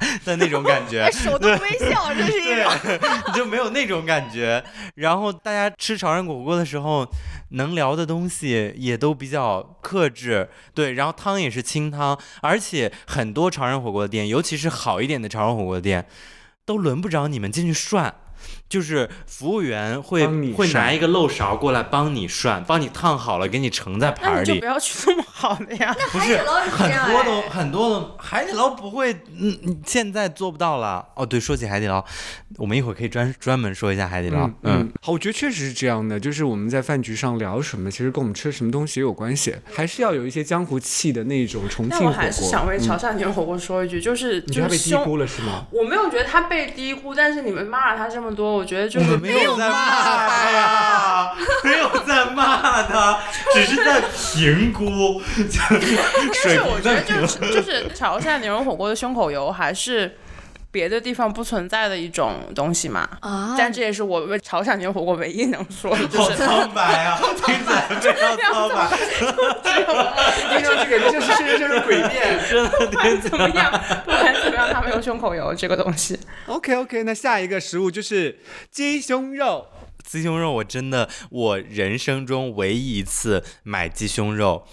[0.24, 3.00] 的那种感觉，手动微笑，这是一种。
[3.26, 4.62] 你就没有那种感觉。
[4.96, 7.06] 然后大家吃潮汕火锅的时候，
[7.50, 10.92] 能聊的东西也都比较克制，对。
[10.94, 16.06] 然后汤也是清汤，而且很多潮汕火锅店，尤其是好一点的潮汕火锅店，
[16.64, 18.14] 都轮不着你们进去涮。
[18.68, 24.66] 就是服务员会帮你会拿一个漏勺过来帮你涮，帮你烫好了，给你盛在盘里那你就不。
[24.66, 25.94] 要去这么好的呀。
[26.10, 31.06] 不是海底捞是很这样多的哎很多的海底捞不会，嗯，嗯现在做不到了。
[31.14, 32.04] 哦，对，说起海底捞，
[32.56, 34.46] 我们一会儿可以专专门说一下海底捞。
[34.46, 42.12] 嗯嗯，好，我觉得确实是这样的，就是我们在饭局上聊什么，其实跟我们吃什么东西也有关系，还是要有一些江湖气的那种重庆火锅。
[42.12, 45.66] 但我还是想为潮嗯汕牛肉火锅说一句，就是你觉得被低估了是吗？
[45.70, 49.74] 我没有觉得他被低估，但是你们骂了他这么多，我觉得就是没有在骂
[50.28, 53.18] 他呀， 没有在骂他，
[53.52, 54.00] 只是在
[54.34, 55.20] 评估，
[55.70, 55.80] 但
[56.54, 60.16] 是我觉得就是就是潮汕牛肉火锅的胸口油还是
[60.76, 63.08] 别的地方不存在的一种东西嘛。
[63.20, 68.96] 啊但这也是我为潮汕牛火锅唯一能说的，就好是苍白啊， 听起来非常苍白，
[70.50, 72.38] 听上去感觉就是世界上的诡辩。
[72.50, 73.30] 真的听起来。
[73.30, 73.72] 怎么样？
[74.04, 76.18] 不管怎么样，他没有胸口油这个东西。
[76.46, 78.38] OK OK，那下一个食物就是
[78.70, 79.68] 鸡胸肉。
[80.04, 84.64] 鸡胸肉，我真的，我人生中唯一一次买鸡胸肉，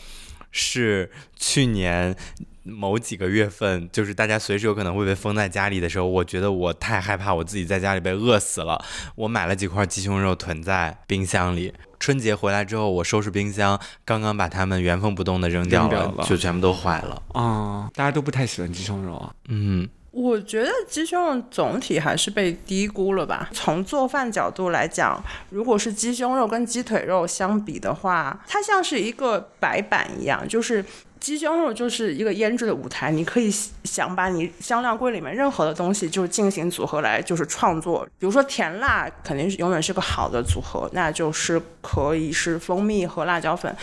[0.53, 2.15] 是去年
[2.63, 8.81] 某几个月份，就是大家随时有可能会被封在家里的时候，我觉得我太害怕我自己在家里被饿死了，
[9.15, 11.73] 我买了几块鸡胸肉囤在冰箱里。
[11.99, 17.21] 春节回来之后，我收拾冰箱，刚刚把它们原封不动的扔掉了，就全部都坏了。
[17.33, 19.33] 啊、大家都不太喜欢鸡胸肉啊。
[19.47, 23.49] 嗯，我觉得鸡胸肉总体还是被低估了吧。
[23.51, 30.85] 从做饭角度来讲，如果是鸡胸肉跟鸡腿肉相比的话，它像是一个白板一样，就是。
[31.23, 33.49] 鸡胸肉就是一个腌制的舞台，你可以
[33.85, 38.05] 想把你香料柜里面任何的东西就进行组合来，就是创作。
[38.19, 43.73] 比如说甜辣肯定是永远是个好的组合，那就是可以是蜂蜜和辣椒粉，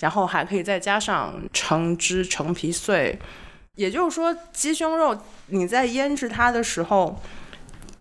[0.00, 3.16] 然后还可以再加上橙汁、橙皮碎，
[3.78, 7.16] 也就是说，鸡胸肉你在腌制它的时候，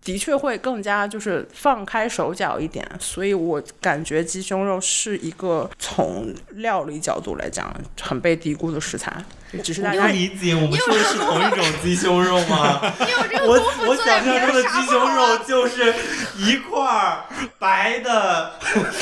[0.08, 9.14] 的确会更加就是放开手脚一点，所以我感觉鸡胸肉是一个从料理角度来讲很被低估的食材，
[9.62, 12.80] 只是大家理解，我们说的是同一种鸡胸肉吗？
[13.46, 15.94] 我我想象中的鸡胸肉就是
[16.38, 17.26] 一块儿
[17.60, 18.54] 白的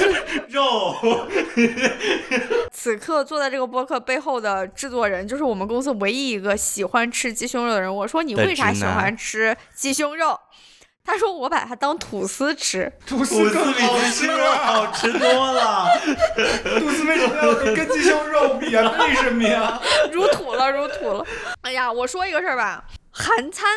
[0.49, 0.95] 肉，
[2.71, 7.95] 此刻坐在这个播客背后的制作人，就是我们公司唯一一个喜欢吃鸡胸肉的人。
[7.95, 10.39] 我说你为啥喜欢吃鸡胸肉？
[11.05, 12.91] 他说我把它当吐司吃。
[13.05, 15.87] 吐吐司比鸡胸肉好吃多了。
[16.79, 18.91] 吐司为什么要跟鸡胸肉比啊？
[18.99, 19.79] 为什么呀？
[20.11, 21.25] 如土了，如土了。
[21.61, 23.67] 哎呀，我说一个事儿吧，韩餐，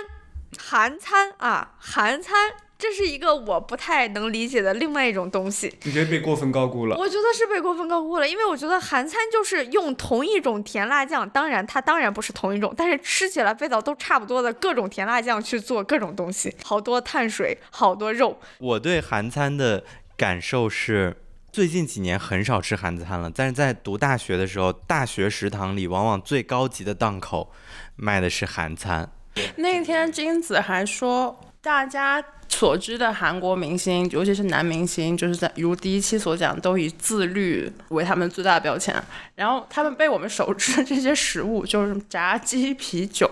[0.59, 5.75] 韩餐啊，韩餐，这是一个我不太能理解的另外一种东西。
[5.83, 6.97] 你觉得被过分高估了？
[6.97, 18.38] 我觉得是被过分高估了，因为我觉得韩餐就是用同一种甜辣酱，当然它当然不是同一种，但是吃起来味道都差不多的各种甜辣酱去做各种东西，好多碳水，好多肉。
[18.59, 19.83] 我对韩餐的
[20.17, 21.17] 感受是，
[21.51, 27.51] 最近几年很少吃韩餐了，但是在读大学的时候，大学食堂里往往最高级的档口
[27.97, 29.11] 卖的是韩餐。
[29.57, 38.94] 那天金子还说，大家所知的韩国明星，尤其是男明星，就是在如第一期所讲，都以自律为他们最大的标签。
[39.35, 43.29] 然后他们被我们熟知的这些食物，就是炸鸡、啤酒、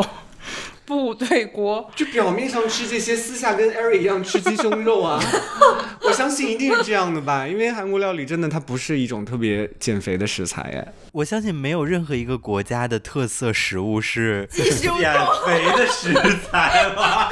[0.87, 5.20] 部队锅，就表面上吃这些，私下跟 Eric 一样吃鸡胸肉啊。
[6.03, 10.92] 我相信一定是这样的吧，因为韩国料理真的它不是一种特别减肥的食材哎。
[11.12, 15.12] 我相信没有任何一个国家的特色食物是鸡胸 减
[15.44, 16.14] 肥的食
[16.51, 17.29] 材吧？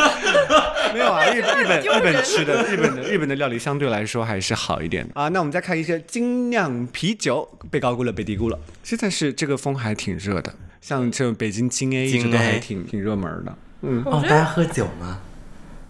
[0.92, 5.28] 没有啊，日日本日本吃的日本的日本的料理相对来说还是好一点的啊。
[5.28, 8.58] 那我们再看一些精酿啤酒，被高估了，被低估了。
[8.82, 10.54] 现在是这个风还挺热的，
[10.86, 13.52] 像这种北京金 A 一直都还挺挺热门的。
[13.82, 15.18] 嗯哦，大家喝酒吗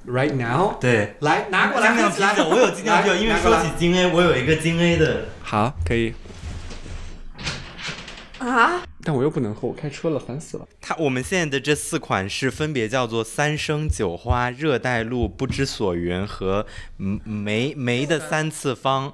[0.08, 5.26] ？，Right now，对，来拿过来精酿喝起来啤酒，我有金酿啤酒，因为说起金 A，我有一个金 A 的。
[5.42, 6.14] 好，可以，
[8.38, 10.68] 啊，但我又不能喝，我开车了，烦死了。
[10.80, 16.66] 它我们现在的这四款是分别叫做三生酒花、热带露、不知所云和
[16.98, 19.10] 嗯梅梅的三次方。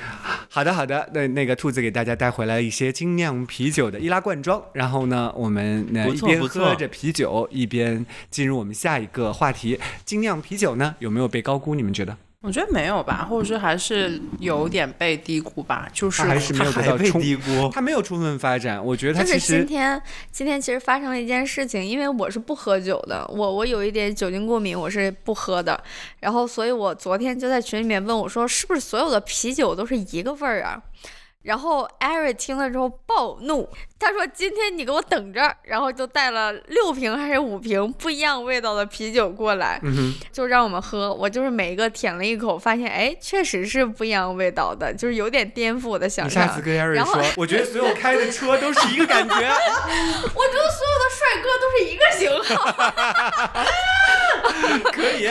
[0.48, 9.78] 好的，好的，那那个兔子给大家带回来一些精酿啤酒的易拉罐装，然后呢，我们呢一边喝着啤酒，一边进入我们下一个话题。
[10.04, 11.74] 精酿啤酒呢有没有被高估？
[11.74, 12.16] 你们觉得？
[12.42, 17.70] 我觉得没有吧，或者说还是有点被低估吧，就是他还是没有被到充，低估。
[17.72, 18.84] 他没有充分发展。
[18.84, 20.02] 我觉得它就是其实今天，
[20.32, 25.80] 今天其实发生了一件事情，因为我是不喝酒的，我我有一点酒精过敏，我是不喝的。
[26.18, 30.82] 然后，所以我昨天就在群里面问我说，是不是所有的啤酒都是一个味儿啊？
[31.42, 39.80] 然后艾瑞听了之后暴怒，他说：“今天你给我等着！”然后就带了六瓶还是五瓶不一样味道的啤酒过来，
[40.32, 41.12] 就让我们喝。
[41.12, 46.44] 我就是每一个舔了一口，发现哎，确实是不一样味道的，就是有点颠覆我的想象。
[46.44, 49.34] 你下次跟艾瑞说，我觉得 所有开的车都是一个感觉。
[49.34, 52.72] 我觉得所有的帅哥都是一个型号。
[54.92, 55.28] 可以，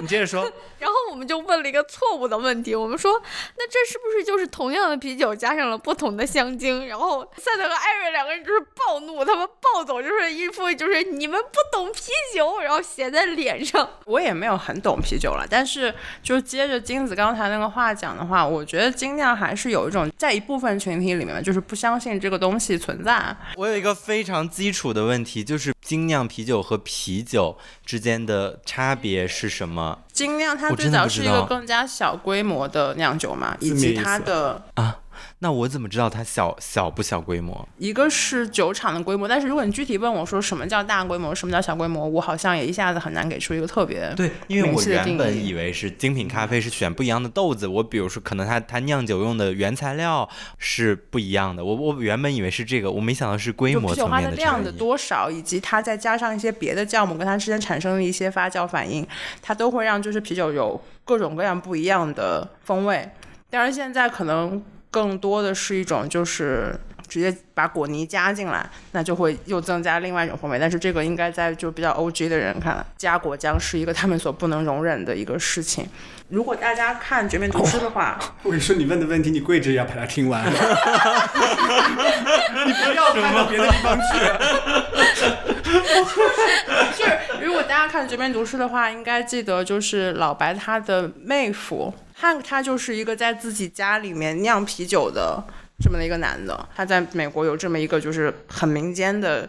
[0.00, 0.50] 你接着说。
[0.78, 3.22] 然后我们就问了一个错误的问题，我们说，
[3.56, 6.86] 那这是不是就是同样的啤酒加上了不同的香精？
[6.86, 13.88] 然后赛特和艾瑞两个人就是暴怒，他们暴走，就是一副就是你们不懂啤酒，然后写在脸上。
[14.06, 23.36] 我也没有很懂啤酒了，但是就接着金子刚才那个话讲的话，我觉得精酿还是有一种在一部分群体里面，就是不相信这个东西存在。
[23.56, 34.98] 我有一个非常基础的问题，就是精酿啤酒和啤酒之间的差别是什么精酿它最早是一个更加小规模的酿酒嘛，以及它的啊？
[35.38, 37.66] 那我怎么知道它小小不小规模？
[37.78, 54.74] 一个是酒厂的规模，但是如果你具体问我说什么叫大规模，什么叫小规模，我好像也一下子很难给出一个特别对，因为我原本以为是精品咖啡是选不一样的豆子，我比如说可能它它酿酒用的原材料是不一样的，我我原本以为是这个，我没想到是规模层面花的量的。
[54.74, 59.06] 多少，以及它再加上一些别的酵母跟它之间产生的一些发酵反应，
[59.40, 63.08] 它都会让就是啤酒有各种各样不一样的风味。
[63.48, 64.60] 但是，现在可能
[64.94, 66.78] 更多的是一种就是
[67.08, 70.56] 直接把果泥加进来，那就会又增加另外一种风味。
[70.56, 75.88] 但是这个应该在就比较 O G 的人看来，加果浆是一个他们所不能容忍的一个事情。
[76.28, 80.44] 如果大家看《绝命毒师》的话，我跟你说，你问的问题，你跪着也要把它听完。
[80.46, 80.52] 你
[82.72, 84.04] 不要看到别的地方去。
[86.96, 87.10] 就是
[87.42, 95.42] 如果大家看《绝命毒师》的话，应该记得就是老白他的妹夫，他他就是一个在自己家里面酿啤酒的
[95.80, 99.48] 这么的一个男的，他在美国有这么一个就是很民间的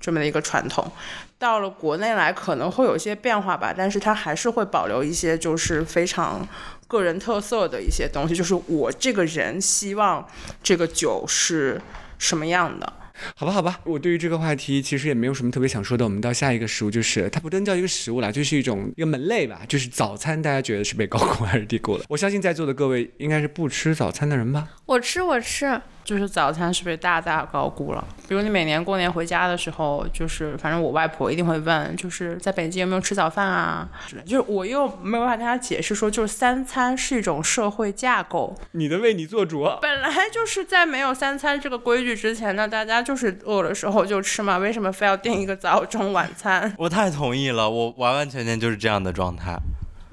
[0.00, 0.90] 这么的一个传统。
[1.38, 6.40] 到了国内来可能会有一些变化吧，但是他还是会保留一些就是非常
[6.88, 10.26] 个人特色的一些东西，就是我这个人希望
[10.62, 11.78] 这个酒是
[12.18, 12.90] 什么样的。
[13.34, 16.04] 好吧，好吧，我对于这个话题其实也没有什么特别想说的。
[16.04, 19.62] 我们到下一个食物，就是它不能叫一个食物啦，就是一种一个门类吧。
[19.68, 22.04] 就是早餐，大家觉得是被高估还是低估了？
[22.08, 24.68] 我相信在座的各位应该是不吃早餐的人吧？
[24.86, 25.80] 我吃，我吃。
[26.06, 28.04] 就是早餐是被大大高估了。
[28.28, 33.88] 比如你每年过年回家的时候，就是反正我外婆一定会问，就是在北京有没有吃早饭啊？
[34.24, 39.68] 就是我又没有办法跟她解释说，就是三餐是一种社会架构，你的为你做主。
[39.82, 46.72] 本来就是在没有三餐这个规矩之前呢，大家就是饿的时候就吃嘛，为什么非要定一个早中晚餐？
[46.78, 49.58] 我太同意了，我完完全全就是这样的状态。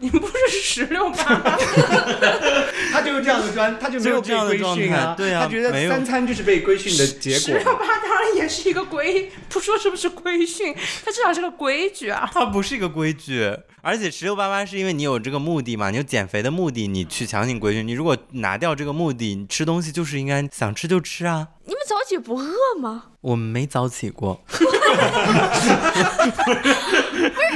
[0.04, 1.58] 你们不是十六八吗？
[2.92, 5.16] 他就是这样的专，他就没有被规训啊。
[5.16, 7.76] 对啊他觉得三餐就是被规训的结果十六果。
[7.76, 12.30] 八当然也是一个规，不说是不是规训，它至少是个规矩啊。
[12.34, 13.50] 它不是一个规矩，
[13.82, 17.88] 而且十六八八是因为你有这个目的嘛，你有减肥的目的，你去强行规训。
[17.88, 21.48] 你如果拿掉这个目的，你吃东西就是应该想吃就吃啊。
[21.66, 23.06] 你们早起不饿吗？
[23.22, 24.44] 我们没早起过，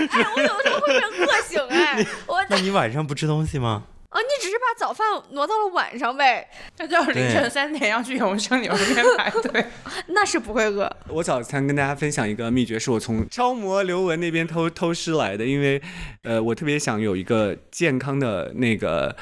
[0.10, 3.84] 哎，我有时候会被饿醒哎， 我那你晚上不吃东西吗？
[4.10, 9.66] 啊，你只是把早饭挪到了晚上呗，那就是凌晨三点要去永生牛肉面排队。
[10.08, 10.90] 那是不会饿。
[11.10, 15.80] 我早餐跟大家分享一个秘诀，是我从超模刘雯那边偷偷师来的，因为，
[16.24, 19.14] 呃，我特别想有一个健康的那个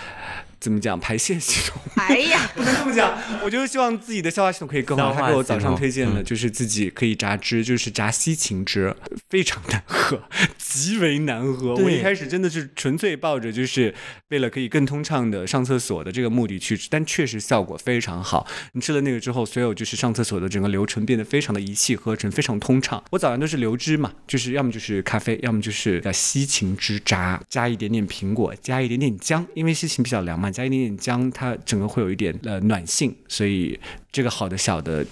[0.66, 1.80] 怎么讲排泄系统。
[1.94, 5.14] 哎呀， 不能这么讲，我就是希望自己的消化系统可以更好。
[5.14, 8.96] 他给我早上推荐了，嗯就是自己可以榨汁，就是榨西芹汁，
[9.30, 10.20] 非常难喝，
[10.58, 11.76] 极为难喝。
[11.76, 13.94] 我一开始真的是纯粹抱着就是
[14.30, 18.48] 为了可以更通畅的上厕所的这个目的去吃，但确实效果非常好。
[18.74, 23.04] 你吃了那个之后，所有就是上厕所的整个流程变得非常的一气呵成，非常通畅。
[23.12, 33.78] 我早上都是流汁嘛，就是要么就是咖啡，要么就是要西芹汁榨，加一点点苹果，加一点点姜，因为西芹比较凉嘛，加一点点姜，它整个会有一点呃暖性，所以
[34.12, 35.06] 这个好的小的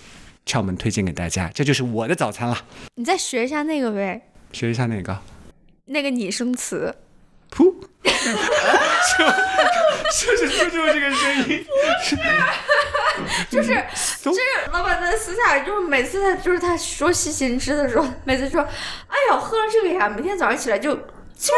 [0.46, 2.58] 窍门推荐给大家，这就是我的早餐了。
[2.96, 5.20] 你再学一下那个呗，学一下哪个？
[5.86, 6.96] 那个拟声词。
[7.52, 7.72] 噗，
[10.12, 11.64] 是就是就是这个声音，
[13.48, 13.70] 就是
[14.24, 14.40] 就是
[14.72, 20.98] 老板在私下，就是每次他就是他说西芹汁的时候，每次说，哎呀，喝了这个呀，每天早上起来就，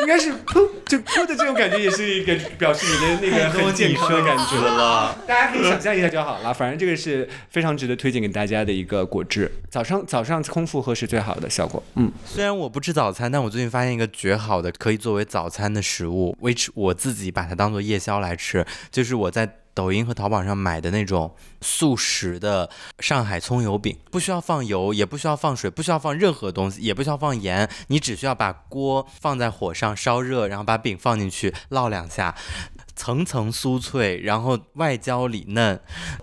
[0.00, 5.16] 应该是噗，就噗的这种感觉，也是一个表示你的那个很健康的感觉了。
[5.26, 6.52] 大家可以想象一下就好了。
[6.52, 11.82] 反正这个是非常值得推荐给大家的一个果汁，早上早上空腹喝是最好的效果。
[11.96, 22.70] 嗯，虽然我不吃早餐，但我最近发现一个绝好的可以作为早餐的食物，which 我自己把它当做夜宵来吃，就是我在抖音和淘宝上买的那种速食的
[23.00, 32.34] 上海葱油饼，不需要放油，也不需要放水，不需要放任何东西，也不需要放盐，你只需要把锅放在火上烧热，然后把饼放进去烙两下。
[32.96, 35.78] 层层酥脆，然后外焦里嫩，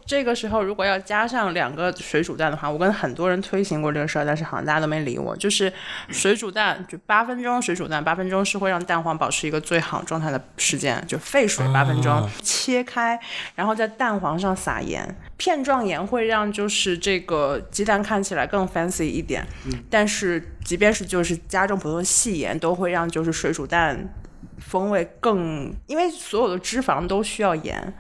[0.06, 5.36] 这个时候如果要加上两个水煮蛋的话，我跟很多人推行过这个事儿，但是好像大家都没理我。
[5.36, 5.72] 就是
[6.10, 13.20] 水煮蛋，就八分钟水煮蛋，八分钟是会让蛋黄保持一个最好状态的时间，就沸水八分钟，切开，
[13.56, 19.46] 然后在蛋黄上撒盐，片状盐会让就是这个鸡蛋看起来更 fancy 一点，
[19.90, 24.14] 但是即便是就是加重普通细盐，都会让就是水煮蛋
[24.62, 27.94] 风味更，因为所有的脂肪都需要盐。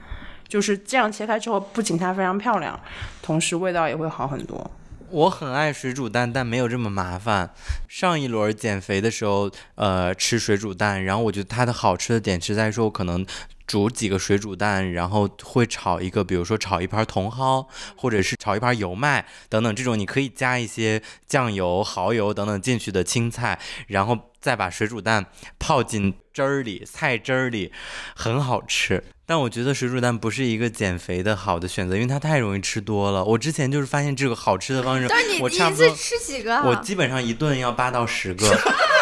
[0.47, 2.77] 就是这样切开之后，不仅它非常漂亮，
[3.21, 4.69] 同时味道也会好很多。
[5.09, 7.51] 我很爱水煮蛋，但没有这么麻烦。
[7.87, 13.25] 上一轮减肥的时候，呃，吃水煮蛋，然后我觉得它的好吃的点是在说，我可能
[13.67, 25.25] 煮几个水煮蛋，然后会炒一个，比如说炒一盘茼蒿，或者是炒一盘油麦等等这种，你可以加一些酱油、蚝油等等进去的青菜，然后再把水煮蛋
[25.59, 27.71] 泡进汁儿里，菜汁儿里，
[28.15, 29.03] 很好吃。
[29.25, 33.23] 但我觉得水煮蛋不是一个减肥的好的选择，因为它太容易吃多了。
[33.23, 36.63] 我之前就是发现这个好吃的方式但是，你我一次差不多吃几个啊？
[36.65, 38.45] 我基本上一顿要八到十个。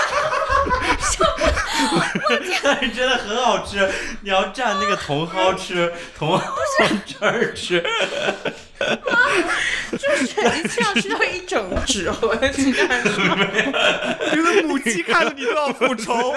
[2.62, 3.90] 但是真的很好吃，
[4.22, 7.84] 你要蘸那个茼蒿吃，茼蒿汁儿吃。
[9.92, 16.36] 一次要吃到一整纸盒的鸡蛋，觉得母鸡看着你都要复仇，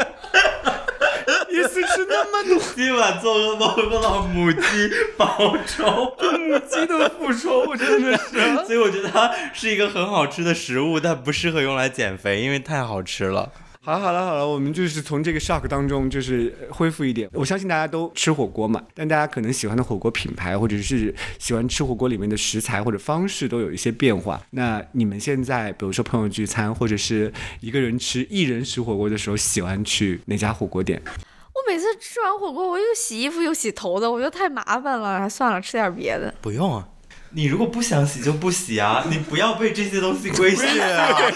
[1.50, 8.56] 一次吃那么多今晚做噩梦梦到母鸡报仇，母鸡的复仇，我真的是。
[8.66, 13.50] 所以我觉得它是一个很好吃的食物，但不适合用来减肥，因为太好吃了。
[13.84, 17.28] 好了好了好了，我们就是从这个 shock 当中就是恢复一点。
[17.32, 24.40] 我相信大家都吃火锅嘛，但大家可能喜欢的火锅品牌或者是喜欢吃火锅里面的食材或者方式都有一些变化。
[24.50, 31.02] 那你们现在比如说朋友聚餐或者是一个人吃一人食火锅的时候，喜欢去哪家火锅店？
[31.04, 36.32] 我每次吃完火锅，我又洗衣服又洗头的，我觉得太麻烦了，算了，吃点别的。
[36.40, 36.88] 不用啊。
[37.34, 41.30] 你如果不想洗就不洗啊，你不要被这些东西规限啊！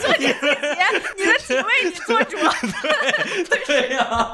[0.00, 2.36] 做，你的体位你做主。
[3.66, 4.32] 对呀、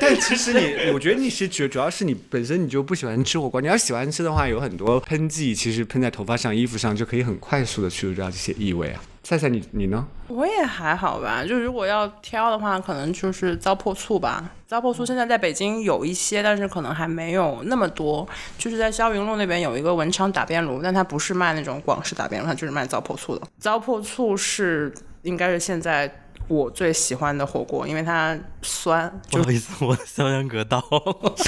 [0.00, 3.60] 但其实你，我觉得你是主主要是你本身你就不喜欢吃火锅。
[3.60, 9.02] 你要喜欢吃的话，有很多喷剂，其实喷在头发上、衣服上就可以很快速的去除掉这些异味啊。
[9.28, 10.08] 赛赛，你你呢？
[10.28, 11.44] 我也还好吧。
[11.44, 14.42] 就如果要挑的话，可能就是糟粕醋吧。
[14.66, 18.26] 糟粕醋现在在北京有一些，但是可能还没有那么多。
[18.56, 23.46] 就是在霄云路那边有一个文昌打边炉，但它不是卖那种广式打边炉，它就是卖糟粕醋的。
[23.58, 26.10] 糟粕醋是应该是现在
[26.46, 30.82] 我最喜欢的火锅，因为它酸，就不好意思， 我的肖像阁到。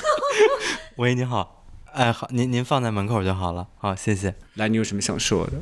[0.96, 1.64] 喂，你好。
[1.94, 3.66] 哎，好，您您放在门口就好了。
[3.78, 4.34] 好，谢谢。
[4.56, 5.52] 来，你有什么想说的？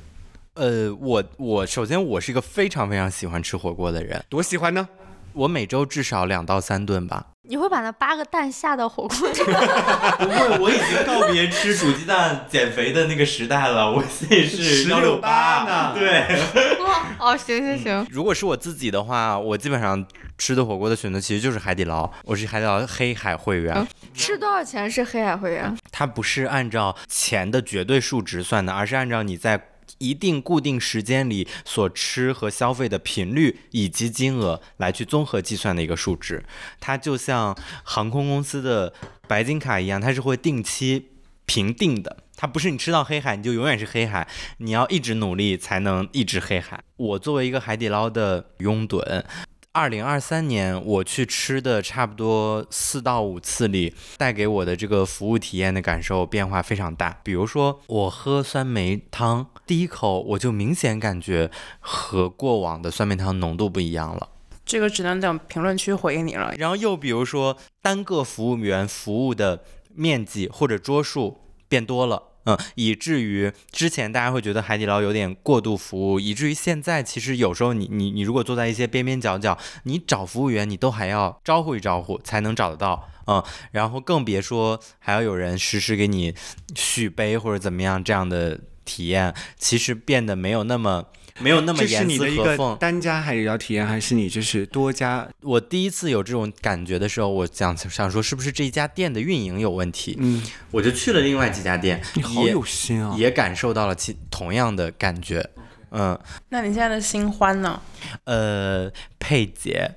[0.58, 4.88] 呃，我我首先我是一个非常非常喜欢吃火锅的人，多喜欢呢？
[5.32, 7.24] 我每周至少两到三顿吧。
[7.42, 9.38] 你会把那八个蛋下到火锅里？
[10.18, 16.40] 不会，我已经告别吃煮鸡蛋减肥的那个时代了，我现在是168 168呢对，
[17.20, 20.04] 哦，行行行，如果是我自己的话，我基本上
[20.36, 23.86] 吃的火锅的选择其实就是海底捞，我是海底捞黑海会员。
[24.12, 25.72] 吃多少钱是黑海会员？
[25.92, 29.56] 它不是按照钱的绝对数值算的，而是按照你在
[29.98, 36.44] 一定固定时间里所吃和消费的频率以及金额来去综合计算的一个数值。
[36.80, 38.92] 它就像航空公司的
[39.26, 41.10] 白金卡一样，它是会定期
[41.46, 42.18] 评定的。
[42.36, 44.28] 它不是你吃到黑海你就永远是黑海，
[44.58, 46.80] 你要一直努力才能一直黑海。
[46.96, 49.24] 我作为一个海底捞的拥趸。
[49.72, 57.20] 二零二三年我去吃的差不多四到五次里，带给我的这个服务体验的感受变化非常大。
[57.22, 61.50] 比如说，我喝酸梅汤，第一口我就明显感觉
[61.80, 64.28] 和过往的酸梅汤浓度不一样了。
[64.64, 66.54] 这个只能等评论区回应你了。
[66.56, 69.62] 然后又比如说，单个服务员服务的
[69.94, 71.38] 面积或者桌数
[71.68, 72.22] 变多了。
[72.48, 86.34] 嗯，以至于之前大家会觉得海底捞有点过度服务，以至于现在其实有时候你你你如果坐在一些边边角角，你找服务员你都还要招呼一招呼才能找得到，嗯，然后更别说还要有人实时给你
[86.74, 91.04] 续杯或者怎么样这样的体验，其实变得没有那么。
[91.38, 92.76] 没有那么严丝合缝。
[92.78, 95.28] 单家海底捞体验，还是你就是多家？
[95.42, 100.16] 我第一次有这种感觉的时候，我想想说，是不是这一家店的运营有问题？
[100.20, 105.48] 嗯，我就去了另外几家店，你好有心啊，也感受到了其同样的感觉。
[105.90, 106.18] 嗯，
[106.50, 107.80] 那你现在的新欢呢？
[108.24, 109.92] 呃，佩姐，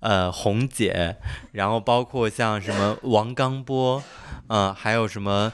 [0.00, 1.16] 呃，红姐，
[1.52, 4.02] 然后包括像什么王刚波，
[4.48, 5.52] 嗯，还有什么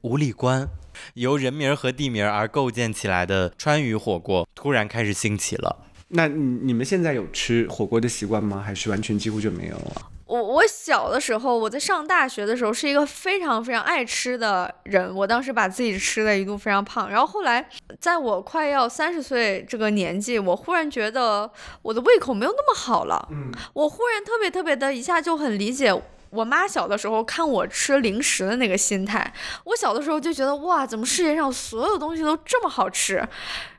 [0.00, 0.68] 吴立关。
[1.14, 5.84] 由人名和地名而构建起来的川渝火锅突然开始兴起了。
[6.08, 8.62] 那你你们现在有吃火锅的习惯吗？
[8.64, 10.10] 还是完全几乎就没有了？
[10.26, 15.14] 我我小的时候，我在上大学的时候是一个非常非常爱吃的人。
[15.14, 17.08] 我当时把自己吃的一度非常胖。
[17.08, 17.68] 然后后来，
[18.00, 21.48] 在我快要三十岁这个年纪，我忽然觉得
[21.82, 23.28] 我的胃口没有那么好了。
[23.30, 25.92] 嗯，我忽然特别特别的一下就很理解。
[26.36, 29.32] 我妈小的时候看我吃零食的那个心态，
[29.64, 33.26] 我小的时候就觉得哇，怎么世界上所有东西都这么好吃？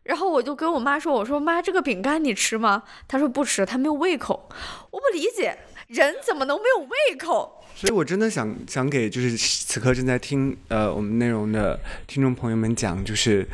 [0.04, 4.50] 然后我就跟我妈说：“我说妈，这个饼干你吃吗？”她说不吃，她没有胃口。
[4.90, 5.56] 我不理解，
[5.88, 7.64] 人怎么能没有胃口？
[7.76, 13.48] 所以我真的想想给就是此刻正在听呃我们内容的听众朋友们讲，就是。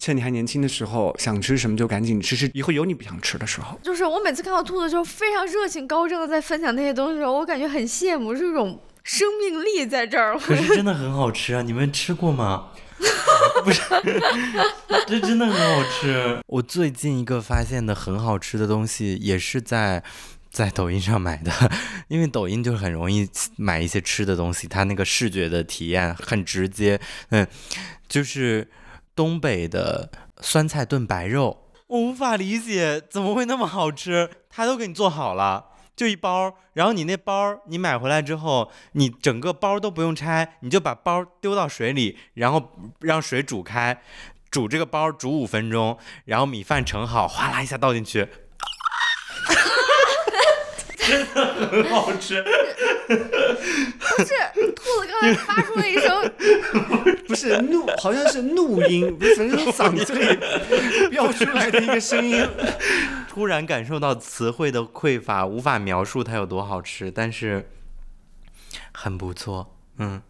[0.00, 3.78] 趁你还年轻的时候，想吃什么就赶紧吃吃，以后有你不想吃的时候。
[3.82, 10.36] 就是我每次看到兔子就非常热情高涨的在分享那些东西的时候，我感觉很羡慕，是一种生命力在这儿。
[10.40, 11.60] 可是真的很好吃啊！
[11.60, 12.70] 你们吃过吗？
[13.62, 13.82] 不是，
[15.06, 16.38] 这真的很好吃。
[16.46, 20.02] 我最近一个发现的很好吃的东西，也是在
[20.50, 21.52] 在抖音上买的，
[22.08, 26.98] 因为抖音就是很容易买一些吃的东西，它那个视觉的体验很直接。
[27.28, 27.46] 嗯，
[28.08, 28.66] 就是。
[29.14, 34.30] 东北的酸菜炖白肉，我无法理解怎么会那么好吃。
[34.48, 44.02] 他都给你做好了，就一包，然后你那包你买回来之后，你整个包都不用拆，你就把包丢到水里，然后让水煮开，
[44.50, 48.28] 煮这个包煮五分钟，然后米饭盛好，哗啦一下倒进去。
[51.06, 54.34] 真的很好吃，不是
[54.74, 56.32] 兔子刚才发出了一声，
[57.26, 60.38] 不是怒，好像是怒音，不是从嗓子里
[61.10, 62.46] 飙出来的一个声音。
[63.28, 67.70] 突然感受到词汇的匮乏，无法描述它有多好吃，但是
[68.92, 70.20] 很不错，嗯。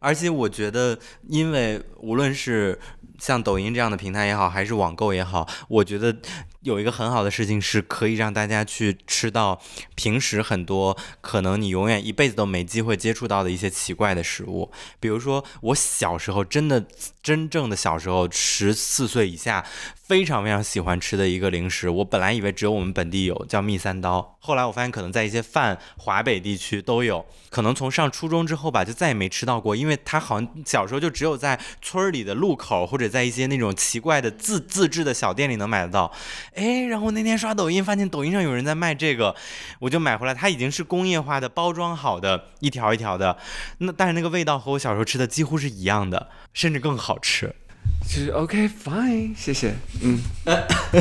[0.00, 0.98] 而且我觉得，
[1.28, 2.78] 因为无论是
[3.18, 6.16] 像抖音这样的平台也好，还是网购也好，我觉得。
[6.62, 9.60] 有一个很好的事情是可以让大家去吃到
[9.94, 16.86] 平时很多可能你永远一辈子都没机会接触到的一些奇怪的食物，比如说我小时候真的
[17.22, 19.64] 真正的小时候十四岁以下
[20.02, 36.12] 非常非常喜欢吃的一个零食，我本来以为只有我们本地有，叫蜜三刀，后来我发现可能在一些泛华北地区都有，可能从上初中之后吧就再也没吃到过，因为它好像小时候就只有在村里的路口或者在一些那种奇怪的自自制的小店里能买得到。
[36.54, 39.34] 哎，然后那天刷抖音，发现抖音上有人在卖这个，
[39.78, 40.34] 我就买回来。
[40.34, 43.38] 它已经是工业化的、包装好的，一条一条的。
[43.78, 47.54] 那但是那个味道和我小时候吃的几乎是一样的，甚至更好吃。
[48.04, 49.72] 其实 OK fine，谢谢。
[50.02, 50.18] 嗯，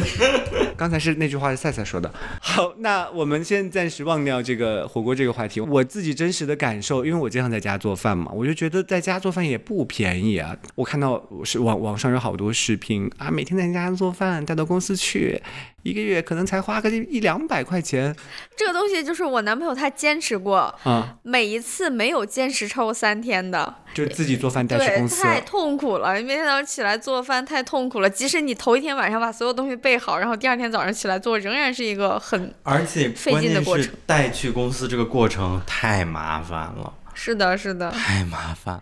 [0.78, 2.10] 刚才是那句话是赛赛说的。
[2.40, 5.60] 好，那我们先暂时忘掉这个火锅这个话题。
[5.60, 10.56] 我自己真实的感受，因为我经常在家做饭嘛，我就觉得在家做饭也不便宜啊。
[10.76, 15.42] 我看到是网网上有好多视频啊，每天在家做饭带到公司去。
[15.84, 18.16] 一个月可能才花个一两百块钱，
[18.56, 26.18] 这个东西就是我男朋友他坚持过，啊，每一次没有坚持超过三天的，就自己做饭带去公司，太痛苦了。
[26.18, 33.92] 你每天早上起来做饭太痛苦了，即使你头一天晚上把所有东西备好，然后第二天早上起来做，仍然是一个很而且费劲的过程。
[34.06, 38.82] 带去公司这个过程太麻烦了，是的，是的，太麻烦。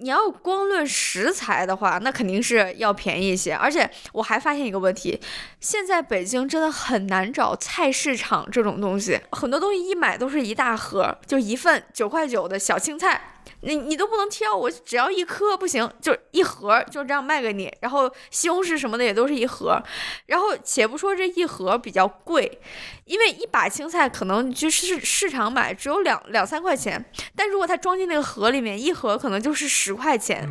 [0.00, 3.52] 你要光论食材的话，那肯定是要便宜一些。
[3.52, 5.20] 而且我还发现一个问题，
[5.60, 13.34] 现在北京真的很难找菜市场这种东西，很多东西一买都是一大盒，就一份九块九的小青菜。
[13.62, 17.72] 你你都不能挑，我只要一颗不行，就一盒就这样卖给你。
[17.80, 19.82] 然后西红柿什么的也都是一盒，
[20.26, 22.60] 然后且不说这一盒比较贵，
[23.08, 27.02] 因为一把青菜可能你去市市场买只有两两三块钱，
[27.34, 30.46] 但如果它装进那个盒里面，一盒可能就是十块钱。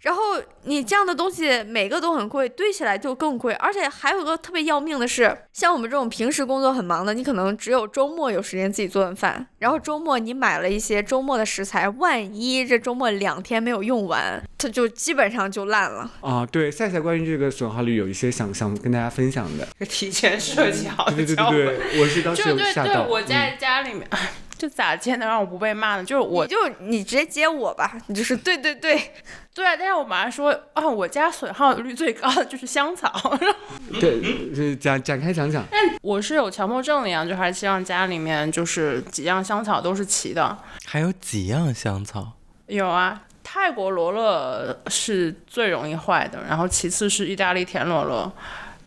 [0.00, 0.22] 然后
[0.64, 3.54] 你这样的东西每个都很贵，堆起来就更贵。
[3.54, 16.10] 而且还有一个特别要命的是，像我们这种平时工作很忙的，你可能只有周末有时间自己做顿饭，然后周末你买了一些周末的食材，万一一这周末两天没有用完，它就基本上就烂了。
[16.20, 19.68] 啊，对，赛赛关于这个损耗率有一些想想跟大家分享的。
[19.86, 21.52] 提前设计好的对对对。
[21.52, 23.02] 对，我是当时就对对，有吓到。
[23.04, 24.08] 我在嗯家里面，
[24.56, 26.04] 就咋接能让我不被骂呢？
[26.04, 29.12] 就是我你就你直接接我吧，你就是对对对，
[29.54, 33.10] 对啊，但是我马上说啊，我家损耗率最高的就是香草。
[34.00, 34.20] 对，
[34.50, 35.64] 就是展展开讲讲。
[35.70, 40.56] 但我是有强迫症的呀，就还是希望家里面就是几样香草都是齐的。
[40.86, 42.32] 还有几样香草，
[42.66, 48.32] 有啊，泰国罗勒是最容易坏的，然后其次是意大利甜罗勒，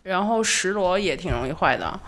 [0.04, 2.00] 然后石螺也挺容易坏的。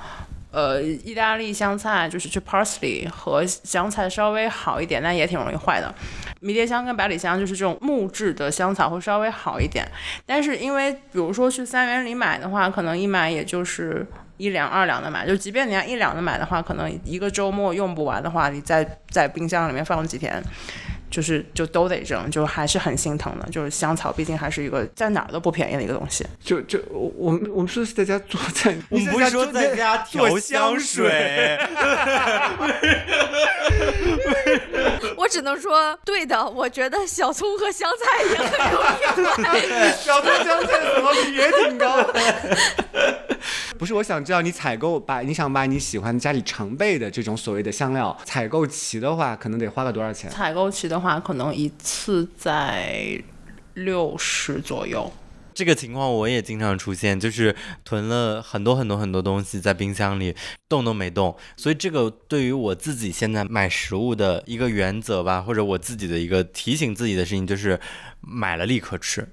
[0.52, 5.93] 呃，意大利香菜就是去 parsley 和香菜稍微好一点，但也挺容易坏的。
[6.39, 9.86] 迷迭香跟百里香就是这种木质的香草会稍微好一点，
[10.26, 14.06] 但是因为比如说去三元里买的话，可能一买也就是
[14.38, 20.41] 一两二两的买，就即便你要一两的买的话，可能一个周末用不完的话，你在在冰箱里面放几天，
[21.10, 23.47] 就是就都得扔，就还是很心疼的。
[23.49, 26.26] 就是香草毕竟还是一个在哪儿都不便宜的一个东西。
[26.43, 31.58] 就就我我们我们说的是在家做菜，我们不是说在家调香水，
[35.16, 36.47] 我只能说对的。
[36.47, 38.86] 我觉得小葱和香菜也很容易
[39.43, 39.91] 坏。
[39.97, 42.03] 小葱香菜的损耗率也挺高。
[43.78, 50.32] 不是，我想知道你采购把你想把你喜欢家里常备的这种所谓的香料采购齐的话，可能得花个多少钱？
[50.32, 53.22] 采购齐的话，可能一次在
[53.74, 55.12] 六十左右。
[55.54, 60.36] 这个情况我也经常出现，就是囤了很多很多很多东西在冰箱里，
[60.70, 61.36] 动都没动。
[61.56, 67.80] 所以这个对于我自己现在买食物的一个原则吧，或者我自己的一个提醒自己的事情，就是
[68.22, 69.28] 买了立刻吃，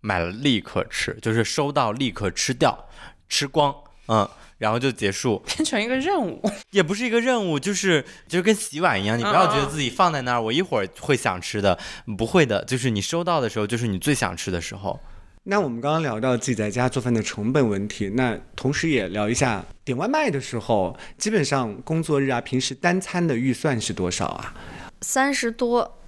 [0.00, 2.86] 买了立刻吃，就是收到立刻吃掉，
[3.28, 3.74] 吃光，
[4.06, 4.28] 嗯。
[4.64, 6.42] 然后就结束，变成一个任务。
[6.72, 11.78] 也不是一个任务，就是就是跟洗碗一样，你不要觉得自己放在那儿，我一会儿会想吃的，
[12.16, 14.98] 不会的，就是你收到的时候，就是你最想吃的时候。
[15.42, 24.54] 那我们刚刚聊到自己在家做饭的成本问题，那同时也聊一下点外卖的时候，基本上工作日啊，平时单餐的预算是多少啊？
[25.02, 25.98] 三十多。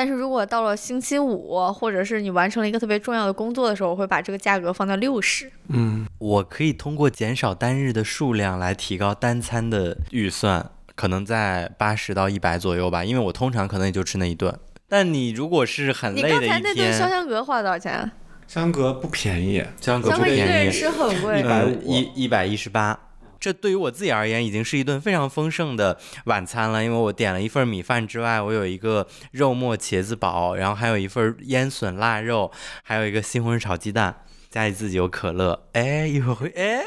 [0.00, 5.52] 但是如果到了星期五，或者是你完成了一个特别重要的工作的时候，我会把这个价格放到六十。
[5.68, 14.58] 嗯，我可以通过减少单日的数量来提高单餐的预算，可能在八十到一百左右吧，因为我通常可能也就吃那一顿。
[14.88, 18.10] 但你如果是很你累的一刚才那顿潇天，湘阁花了多少钱啊？
[18.48, 21.42] 香格不便宜，香阁一个不便宜，人吃很贵一。
[21.42, 22.98] 百一一百一十八。
[23.40, 26.84] 这对于我自己而言，已经是一顿非常丰盛的晚餐了。
[26.84, 34.14] 因为我点了一份米饭之外，我有一个肉末茄子煲，然后还有一份腌笋腊肉，还有一个西红柿炒鸡蛋，
[34.50, 35.66] 家里自己有可乐。
[35.72, 36.84] 哎，一会儿会哎，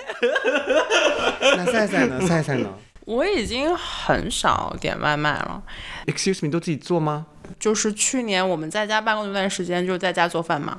[1.58, 2.22] 那赛赛呢？
[2.22, 2.70] 赛赛呢
[3.06, 5.62] 我已经很少点外卖了。
[6.06, 7.26] ？Excuse me，都自己做吗？
[7.60, 10.78] 就是去年我们在家办公那段时间，就是在家做饭嘛，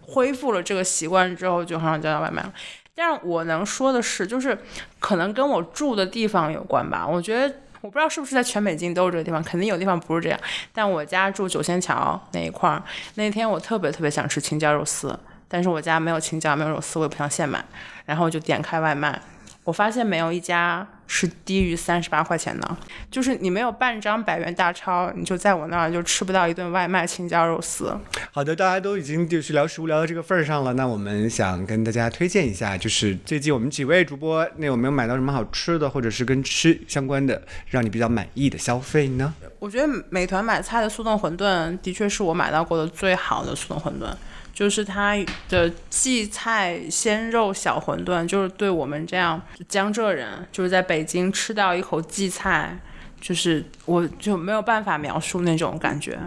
[0.00, 2.52] 恢复了这个习惯之后，就很少叫外卖了。
[2.96, 4.58] 但是我能说的是，就是
[4.98, 7.06] 可能跟我住的地方有关吧。
[7.06, 10.40] 我觉得我不知道是不是在全北京都有这个地方，肯定有地方不是这样。
[10.72, 12.82] 但我家住九仙桥那一块儿，
[13.16, 15.16] 那天我特别特别想吃青椒肉丝，
[15.46, 17.62] 但是我家没有青椒，没有肉丝，我也不想现买，
[18.06, 19.20] 然后我就点开外卖。
[19.66, 22.76] 我发现没有一家是低于三十八块钱的，
[23.10, 27.92] 就是你没有半张百元大钞，你就在我那儿就吃不到一顿外卖青椒肉丝。
[28.30, 39.34] 好的，大家都已经就是聊食物聊到这个份儿上了，那我们想跟大家推荐一下，就是最近我们几位主播那有没有买到什么好吃的，或者是跟吃相关的，让你比较满意的消费呢？
[39.58, 44.14] 我觉得美团买菜的速冻馄饨的确是我买到过的最好的速冻馄饨，
[44.56, 45.14] 就是它
[45.50, 49.38] 的荠菜鲜肉小馄饨，就是对我们这样
[49.68, 52.74] 江浙人，就是在北京吃到一口荠菜，
[53.20, 56.18] 就是我就没有办法描述那种感觉。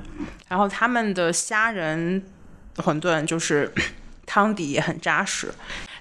[0.48, 2.24] 然后他们的虾仁
[2.78, 3.74] 馄饨就是
[4.28, 5.52] 汤底也很扎实。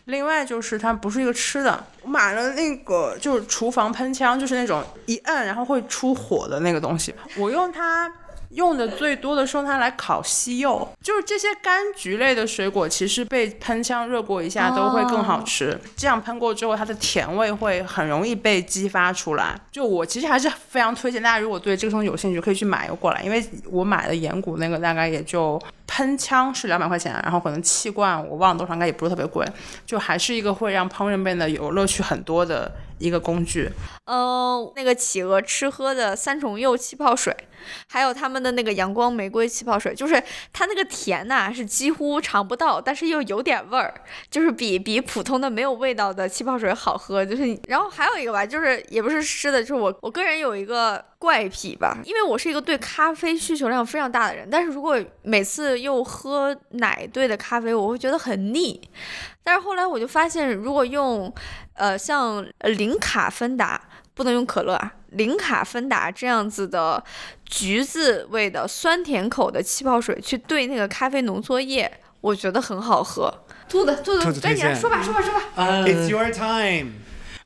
[0.04, 7.14] 另外就是它不是一个吃的，我买了那个就是厨房喷枪，就是那种一摁然后会出火的那个东西。
[7.38, 8.12] 我用它
[8.50, 15.78] 用的最多的是用它来烤西柚，就是这些柑橘类的水果，其实被喷枪热过一下都会更好吃。
[15.96, 19.58] 这样喷过之后，它的甜味会很容易被激发出来。
[19.70, 29.46] 就我其实还是非常推荐大家，如果对这个东西有兴趣，可以去买一个过来，因为我买的岩谷那个大概也就喷枪是两百块钱，然后可能气罐我忘了多少，应该也不是特别贵，
[29.84, 33.70] 就还是一个会让烹饪变得有乐趣很多的一个工具。
[34.06, 37.36] 嗯，那个企鹅吃喝的三重柚气泡水，
[37.88, 40.22] 还有他们的那个阳光玫瑰气泡水，就是
[40.52, 43.92] 它那个甜呐、是几乎尝不到，但是又有点味儿，
[44.30, 47.24] 就是比比普通的没有味道的气泡水好喝。
[47.24, 58.80] 就是，然后还有一个吧，就是也不是湿的，就是我我个人有一个怪癖吧，因为我是一个对咖啡需求量非常大的人，但是如果每次又喝奶兑的咖啡，我会觉得很腻。
[59.48, 61.32] 但是后来我就发现，如果用
[61.72, 63.80] 呃像呃零卡芬达。
[64.18, 67.00] 不能用可乐啊，零卡芬达这样子的
[67.44, 71.88] 橘子味的酸甜口的气泡水去兑那个咖啡浓缩液，
[72.20, 73.32] 我觉得很好喝。
[73.68, 75.40] 兔子，兔子，兔子推荐该你了，说吧，说吧，说吧。
[75.54, 76.94] 嗯 It's your time。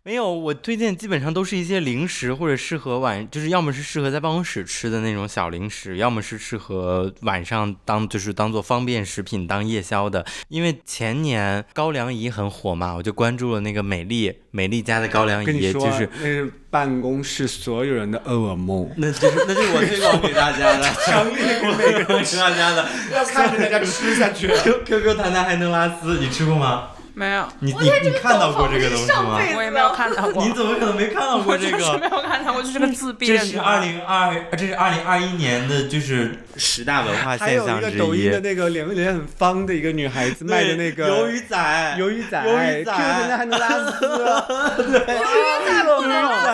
[0.04, 10.26] 没有，我推荐基本上都是一些零食，或者适合晚，就是要么是适合在办公室吃的那种小零食，要么是适合晚上当就是当做方便食品当夜宵的。
[10.48, 18.90] 因为前年高粱饴很火嘛，我就关注了那个美丽美丽家的高粱饴，就是那是办公室所有人的噩梦。
[18.96, 22.88] 那就是那就是我推广给大家的，强烈给每个人给大家的。
[23.12, 24.48] 要看着大家吃下去。
[24.66, 26.88] Q Q Q 弹弹还能拉丝，你吃过吗？
[27.14, 29.38] 没有，你你你看到过这个东西吗？
[29.54, 30.42] 我也没有看到过。
[30.42, 32.16] 你怎么可能没看到过这我就是没个？
[32.16, 37.98] 有看到过，就是个自闭这是二零二，这是二零二一年的，就是十大文化还有一个现象之一。
[37.98, 44.00] 抖音的那个脸脸很方的一个女孩子卖的那个鱿鱼仔，鱿鱼仔，鱿鱼仔现在还能拉丝，
[44.96, 46.48] 再不能仔，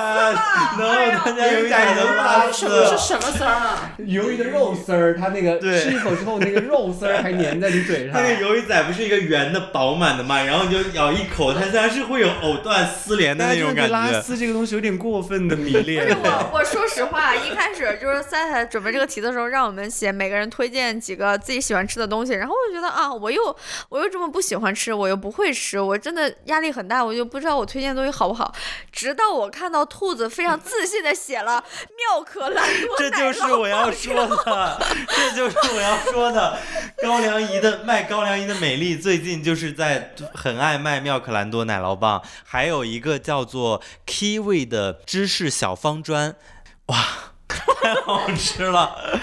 [0.77, 3.93] 能大家鱿鱼仔能拉丝是什么丝儿啊？
[4.01, 8.15] 鱿鱼的肉丝儿，它那个吃一口之后，那个肉丝儿还粘在你嘴上。
[8.19, 14.21] 它那个鱿鱼仔不是一个圆的饱满的嘛，然后你就咬一口，它虽然是会有藕断丝连的那种感觉得拉。
[14.23, 16.17] 丝这个东西有点过分的迷不恋是。
[16.25, 23.55] 我，我说实话，一开始就是赛赛准备这个题的时候，让我们写每个人推荐几个自己喜欢吃的东西，然后我就觉得啊，我又
[23.91, 28.55] 我又这么不喜欢吃，我又不会吃，我真的压力很大，我就不知道我推荐的东西好不好。
[28.91, 34.81] 直到我看到兔子非常自信的写了妙可蓝多这就是我要说的，
[35.15, 36.59] 这就是我要说的。
[37.03, 46.37] 高粱饴的卖高粱饴的美丽，最近就是在很爱卖妙可蓝多奶酪棒，还有一个叫做 Kiwi 的芝士小方砖，
[46.87, 46.97] 哇，
[47.49, 49.19] 太好吃了！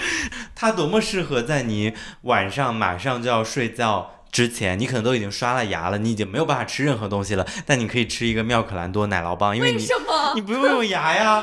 [0.54, 4.12] 它多么适合在你晚上马上就要睡觉。
[4.30, 10.32] 之前你可能都已经刷了牙了，你已经没有办法吃任何东西了，但你可以吃一个妙可蓝多奶酪棒，因为为你什么？
[10.34, 11.36] 你不用用牙呀，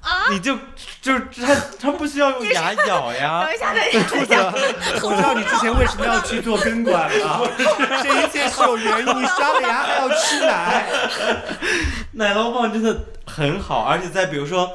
[0.00, 0.58] 啊你就
[1.00, 3.54] 就是它它不需要用牙咬呀等。
[3.54, 7.50] 一下，等一下，兔子，我知道你之前为什么要去做根管了，
[8.02, 9.06] 这一切是有原因。
[9.06, 10.86] 你刷了牙还要吃奶，
[12.12, 14.70] 奶酪棒真的很好，而且在比如说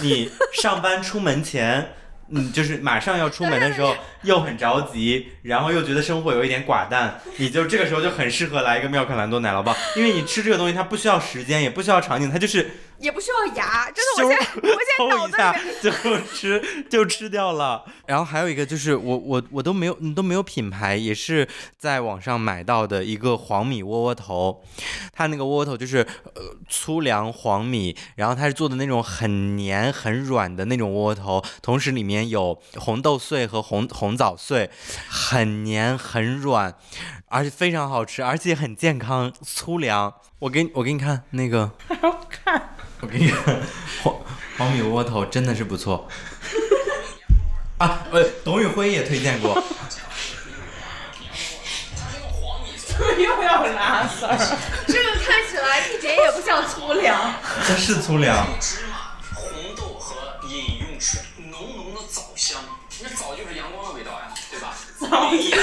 [0.00, 1.94] 你上班出门前。
[2.32, 3.92] 嗯，就是马上要出门的时候，
[4.22, 17.84] 又很着急，然后又觉得生活有一点寡淡，你就这个时候就很适合来一个妙可蓝多奶酪棒，因为你吃这个东西它不需要时间，也不需要场景，它就是也不需要牙，真的，我现在我现在脑抽一下子里面 就吃就吃掉了。
[18.06, 21.48] 然后还有一个就是我我我都没有你都没有品牌，也是
[21.78, 24.62] 在网上买到的一个黄米窝窝头，
[25.12, 34.70] 它那个窝窝头就是呃粗粮黄米，然后它是做的那种很黏很软的那种窝窝头，同时里面有红豆碎和红红枣碎，
[35.08, 36.74] 很黏很软，
[37.28, 40.12] 而且非常好吃，而且很健康，粗粮。
[40.40, 41.70] 我给你我给你看那个。
[42.30, 43.60] 看，我给你看，
[44.02, 44.14] 黄
[44.58, 46.06] 黄米窝窝头真的是不错。
[47.78, 49.54] 啊，呃，董宇辉也推荐过，
[53.18, 54.36] 又要拉丝儿。
[54.86, 57.34] 这个看起来一点也不像粗粮。
[57.66, 60.14] 这是粗粮，芝麻、红豆和
[60.46, 62.60] 饮用水，浓浓的枣香。
[63.02, 63.89] 那枣就是阳光
[65.10, 65.18] 的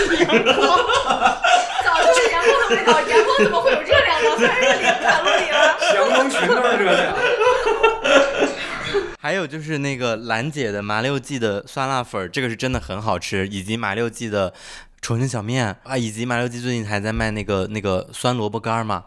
[0.10, 1.42] 味道呀，对吧？
[1.84, 4.28] 早就是阳光的味道，阳光怎么会有热量呢？
[4.38, 5.56] 当然是零卡路里了。
[5.96, 7.16] 阳光全都是热量。
[9.20, 14.54] 还有就是那个兰姐的麻六记的酸辣粉，这个是真的很好吃，以及麻六记的
[15.02, 19.04] 重庆小面啊，以及麻六记最近还在卖那个那个酸萝卜干儿嘛，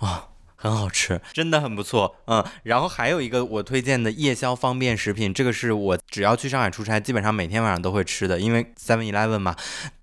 [0.00, 0.24] 哇、
[0.60, 2.44] 很好吃，真的很不错，嗯。
[2.64, 9.56] 然后还有一个我推荐的夜宵方便食品，这个是我只要去上海出差，基本上每天晚上都会吃的，因为 Seven Eleven 嘛，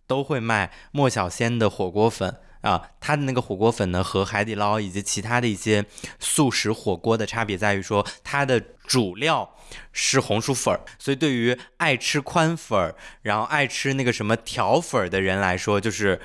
[0.07, 2.35] 都会卖莫小仙的火锅粉。
[2.61, 5.85] 啊，它的那个火锅粉呢和海底捞以及其他的一些
[6.19, 9.55] 素食火锅的差别在于说，它的主料
[9.93, 16.19] 是红薯粉儿，所以对于爱吃宽粉儿，然后爱吃那个什么条粉儿的人来说，就是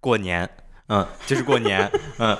[0.00, 0.50] 过年，
[0.88, 2.36] 嗯，就是过年，嗯。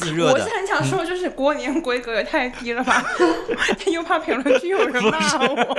[0.00, 3.04] 自热的我是，很想说，就是过年规格也太低了吧，
[3.92, 5.76] 又怕评论区有人骂我。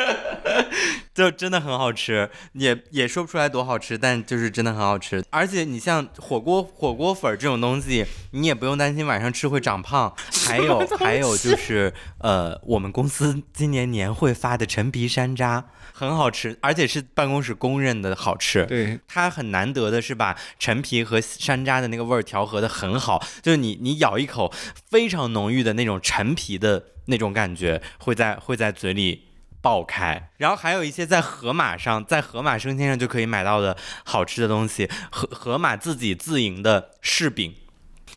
[1.14, 5.24] 就真的很好吃，也也说不出来多好吃，但就是真的很好吃。
[5.30, 10.14] 而且你像火锅火锅粉儿这种东西，你也不用担心晚上吃会长胖。
[10.48, 15.64] 还有还有就是呃，我们公司今年年会发的陈皮山楂
[15.94, 18.66] 很好吃，而且是办公室公认的好吃。
[18.66, 24.54] 对，它很难得的是把陈皮和山楂的那个味儿调和的很好，就是你你咬咬一口，
[24.90, 29.30] 非常浓郁的那种陈皮的那种感觉会在会在嘴里
[29.62, 30.30] 爆开。
[30.38, 37.56] 然后还有一些在盒马上，在盒马生鲜上就可以买到的好吃的东西，盒盒马自己自营的柿饼，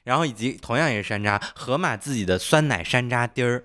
[0.03, 3.65] 然后以及同样也是山楂，盒马自己的酸奶山楂丁儿。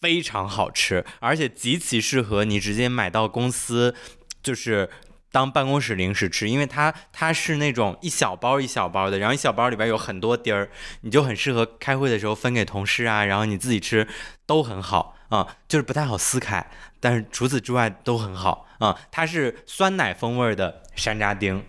[0.00, 3.94] 非常好吃，而且极其适合你直接买到公司，
[4.42, 4.90] 就是
[5.32, 10.70] 当办公室零食吃，因为它它是那种一小包一小包的，然后一小包里边有很多丁儿，
[11.00, 14.06] 你就很适合开会的时候分给同事啊，然后你自己吃
[14.46, 16.64] 都很好啊、就是不太好撕开，
[17.00, 21.64] 但是除此之外都很好啊、它是酸奶风味的山楂丁，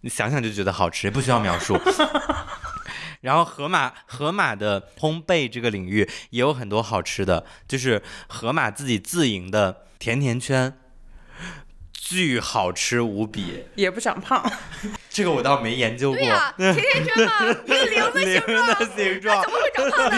[0.00, 1.78] 你想想就觉得好吃，不需要描述。
[3.20, 10.76] 然后盒马盒马的烘焙这个领域也有很多好吃的，就是盒马自己自营的甜甜圈，
[12.12, 13.64] 巨好吃无比。
[13.74, 14.44] 也不长胖，
[15.08, 16.18] 这个我倒没研究过。
[16.18, 17.32] 对呀、甜甜圈嘛，
[17.64, 20.16] 一个铃子形状，的形状怎么会长胖呢？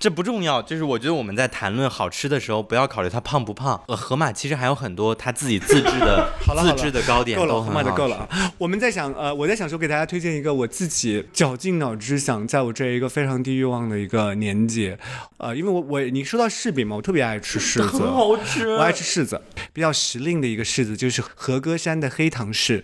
[0.00, 3.78] 这不重要，就是我觉得我们在谈论好吃的时候，不要考虑它胖不胖。
[3.86, 6.32] 呃，盒马其实还有很多它自己自制的
[6.62, 8.16] 自制的糕点够了，都很好河马的够了。
[8.16, 8.50] 啊！
[8.56, 14.96] 我们在想，呃，我在想说给大家推荐一个我自己绞尽脑汁想在我这一个非常低欲望的一个年纪，
[15.36, 19.38] 呃，因为我我你说到柿饼嘛，我特别爱吃柿子， 很好吃我爱吃柿子，
[19.74, 22.82] 比较时令的一个柿子就是和歌山的黑糖柿。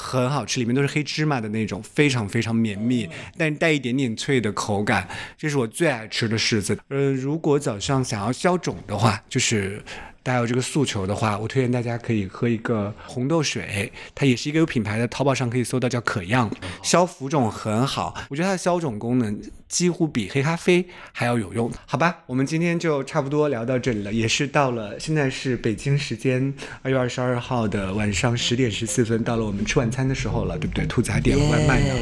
[0.00, 6.78] 很好吃，里面都是黑芝麻的那种，非常非常绵密，但带一点点脆的口感，这是我最爱吃的柿子。
[6.88, 9.82] 呃，如果早上想要消肿的话，就是
[10.22, 16.48] 大家有这个诉求的话，我推荐大家可以喝一个红豆水，它也是一个有品牌的，淘宝上可以搜到叫可漾，
[16.82, 18.14] 消浮肿很好。
[18.30, 21.70] 我觉得它的消肿功能几乎比黑咖啡还要有用。
[21.86, 26.52] 好吧，我们今天就差不多聊到这里了，也是到了现在是北京时间
[26.82, 30.86] 二月二十二号的晚上十点十四分，到了我们吃晚餐的时候了，对不对？
[30.86, 31.94] 兔子还点了外卖呢。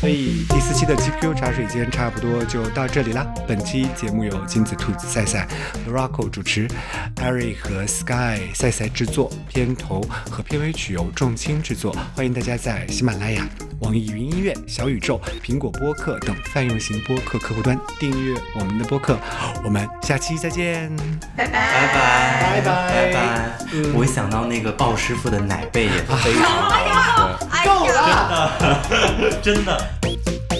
[0.00, 3.26] 所以第四期的 GQ 茶水间差不多就到这里啦。
[3.48, 5.48] 本期节目由金子兔子赛赛、
[5.88, 6.68] Rocco 主持
[7.16, 10.00] ，Eric 和 Sky 赛赛制作，片头
[10.30, 11.92] 和片尾曲由众卿制作。
[12.14, 13.48] 欢迎大家在喜马拉雅、
[13.80, 19.18] 网易云音乐、小宇宙、苹果播客等泛用型播客客户端订阅我们的播客。
[19.64, 20.90] 我们下期再见。
[21.36, 21.52] 拜拜。
[21.52, 22.88] 拜拜。
[22.88, 23.22] 拜拜。
[23.94, 27.38] 我一想到那个鲍师傅的奶贝也非常好。
[27.50, 28.50] 吃，够了，
[29.42, 29.88] 真的。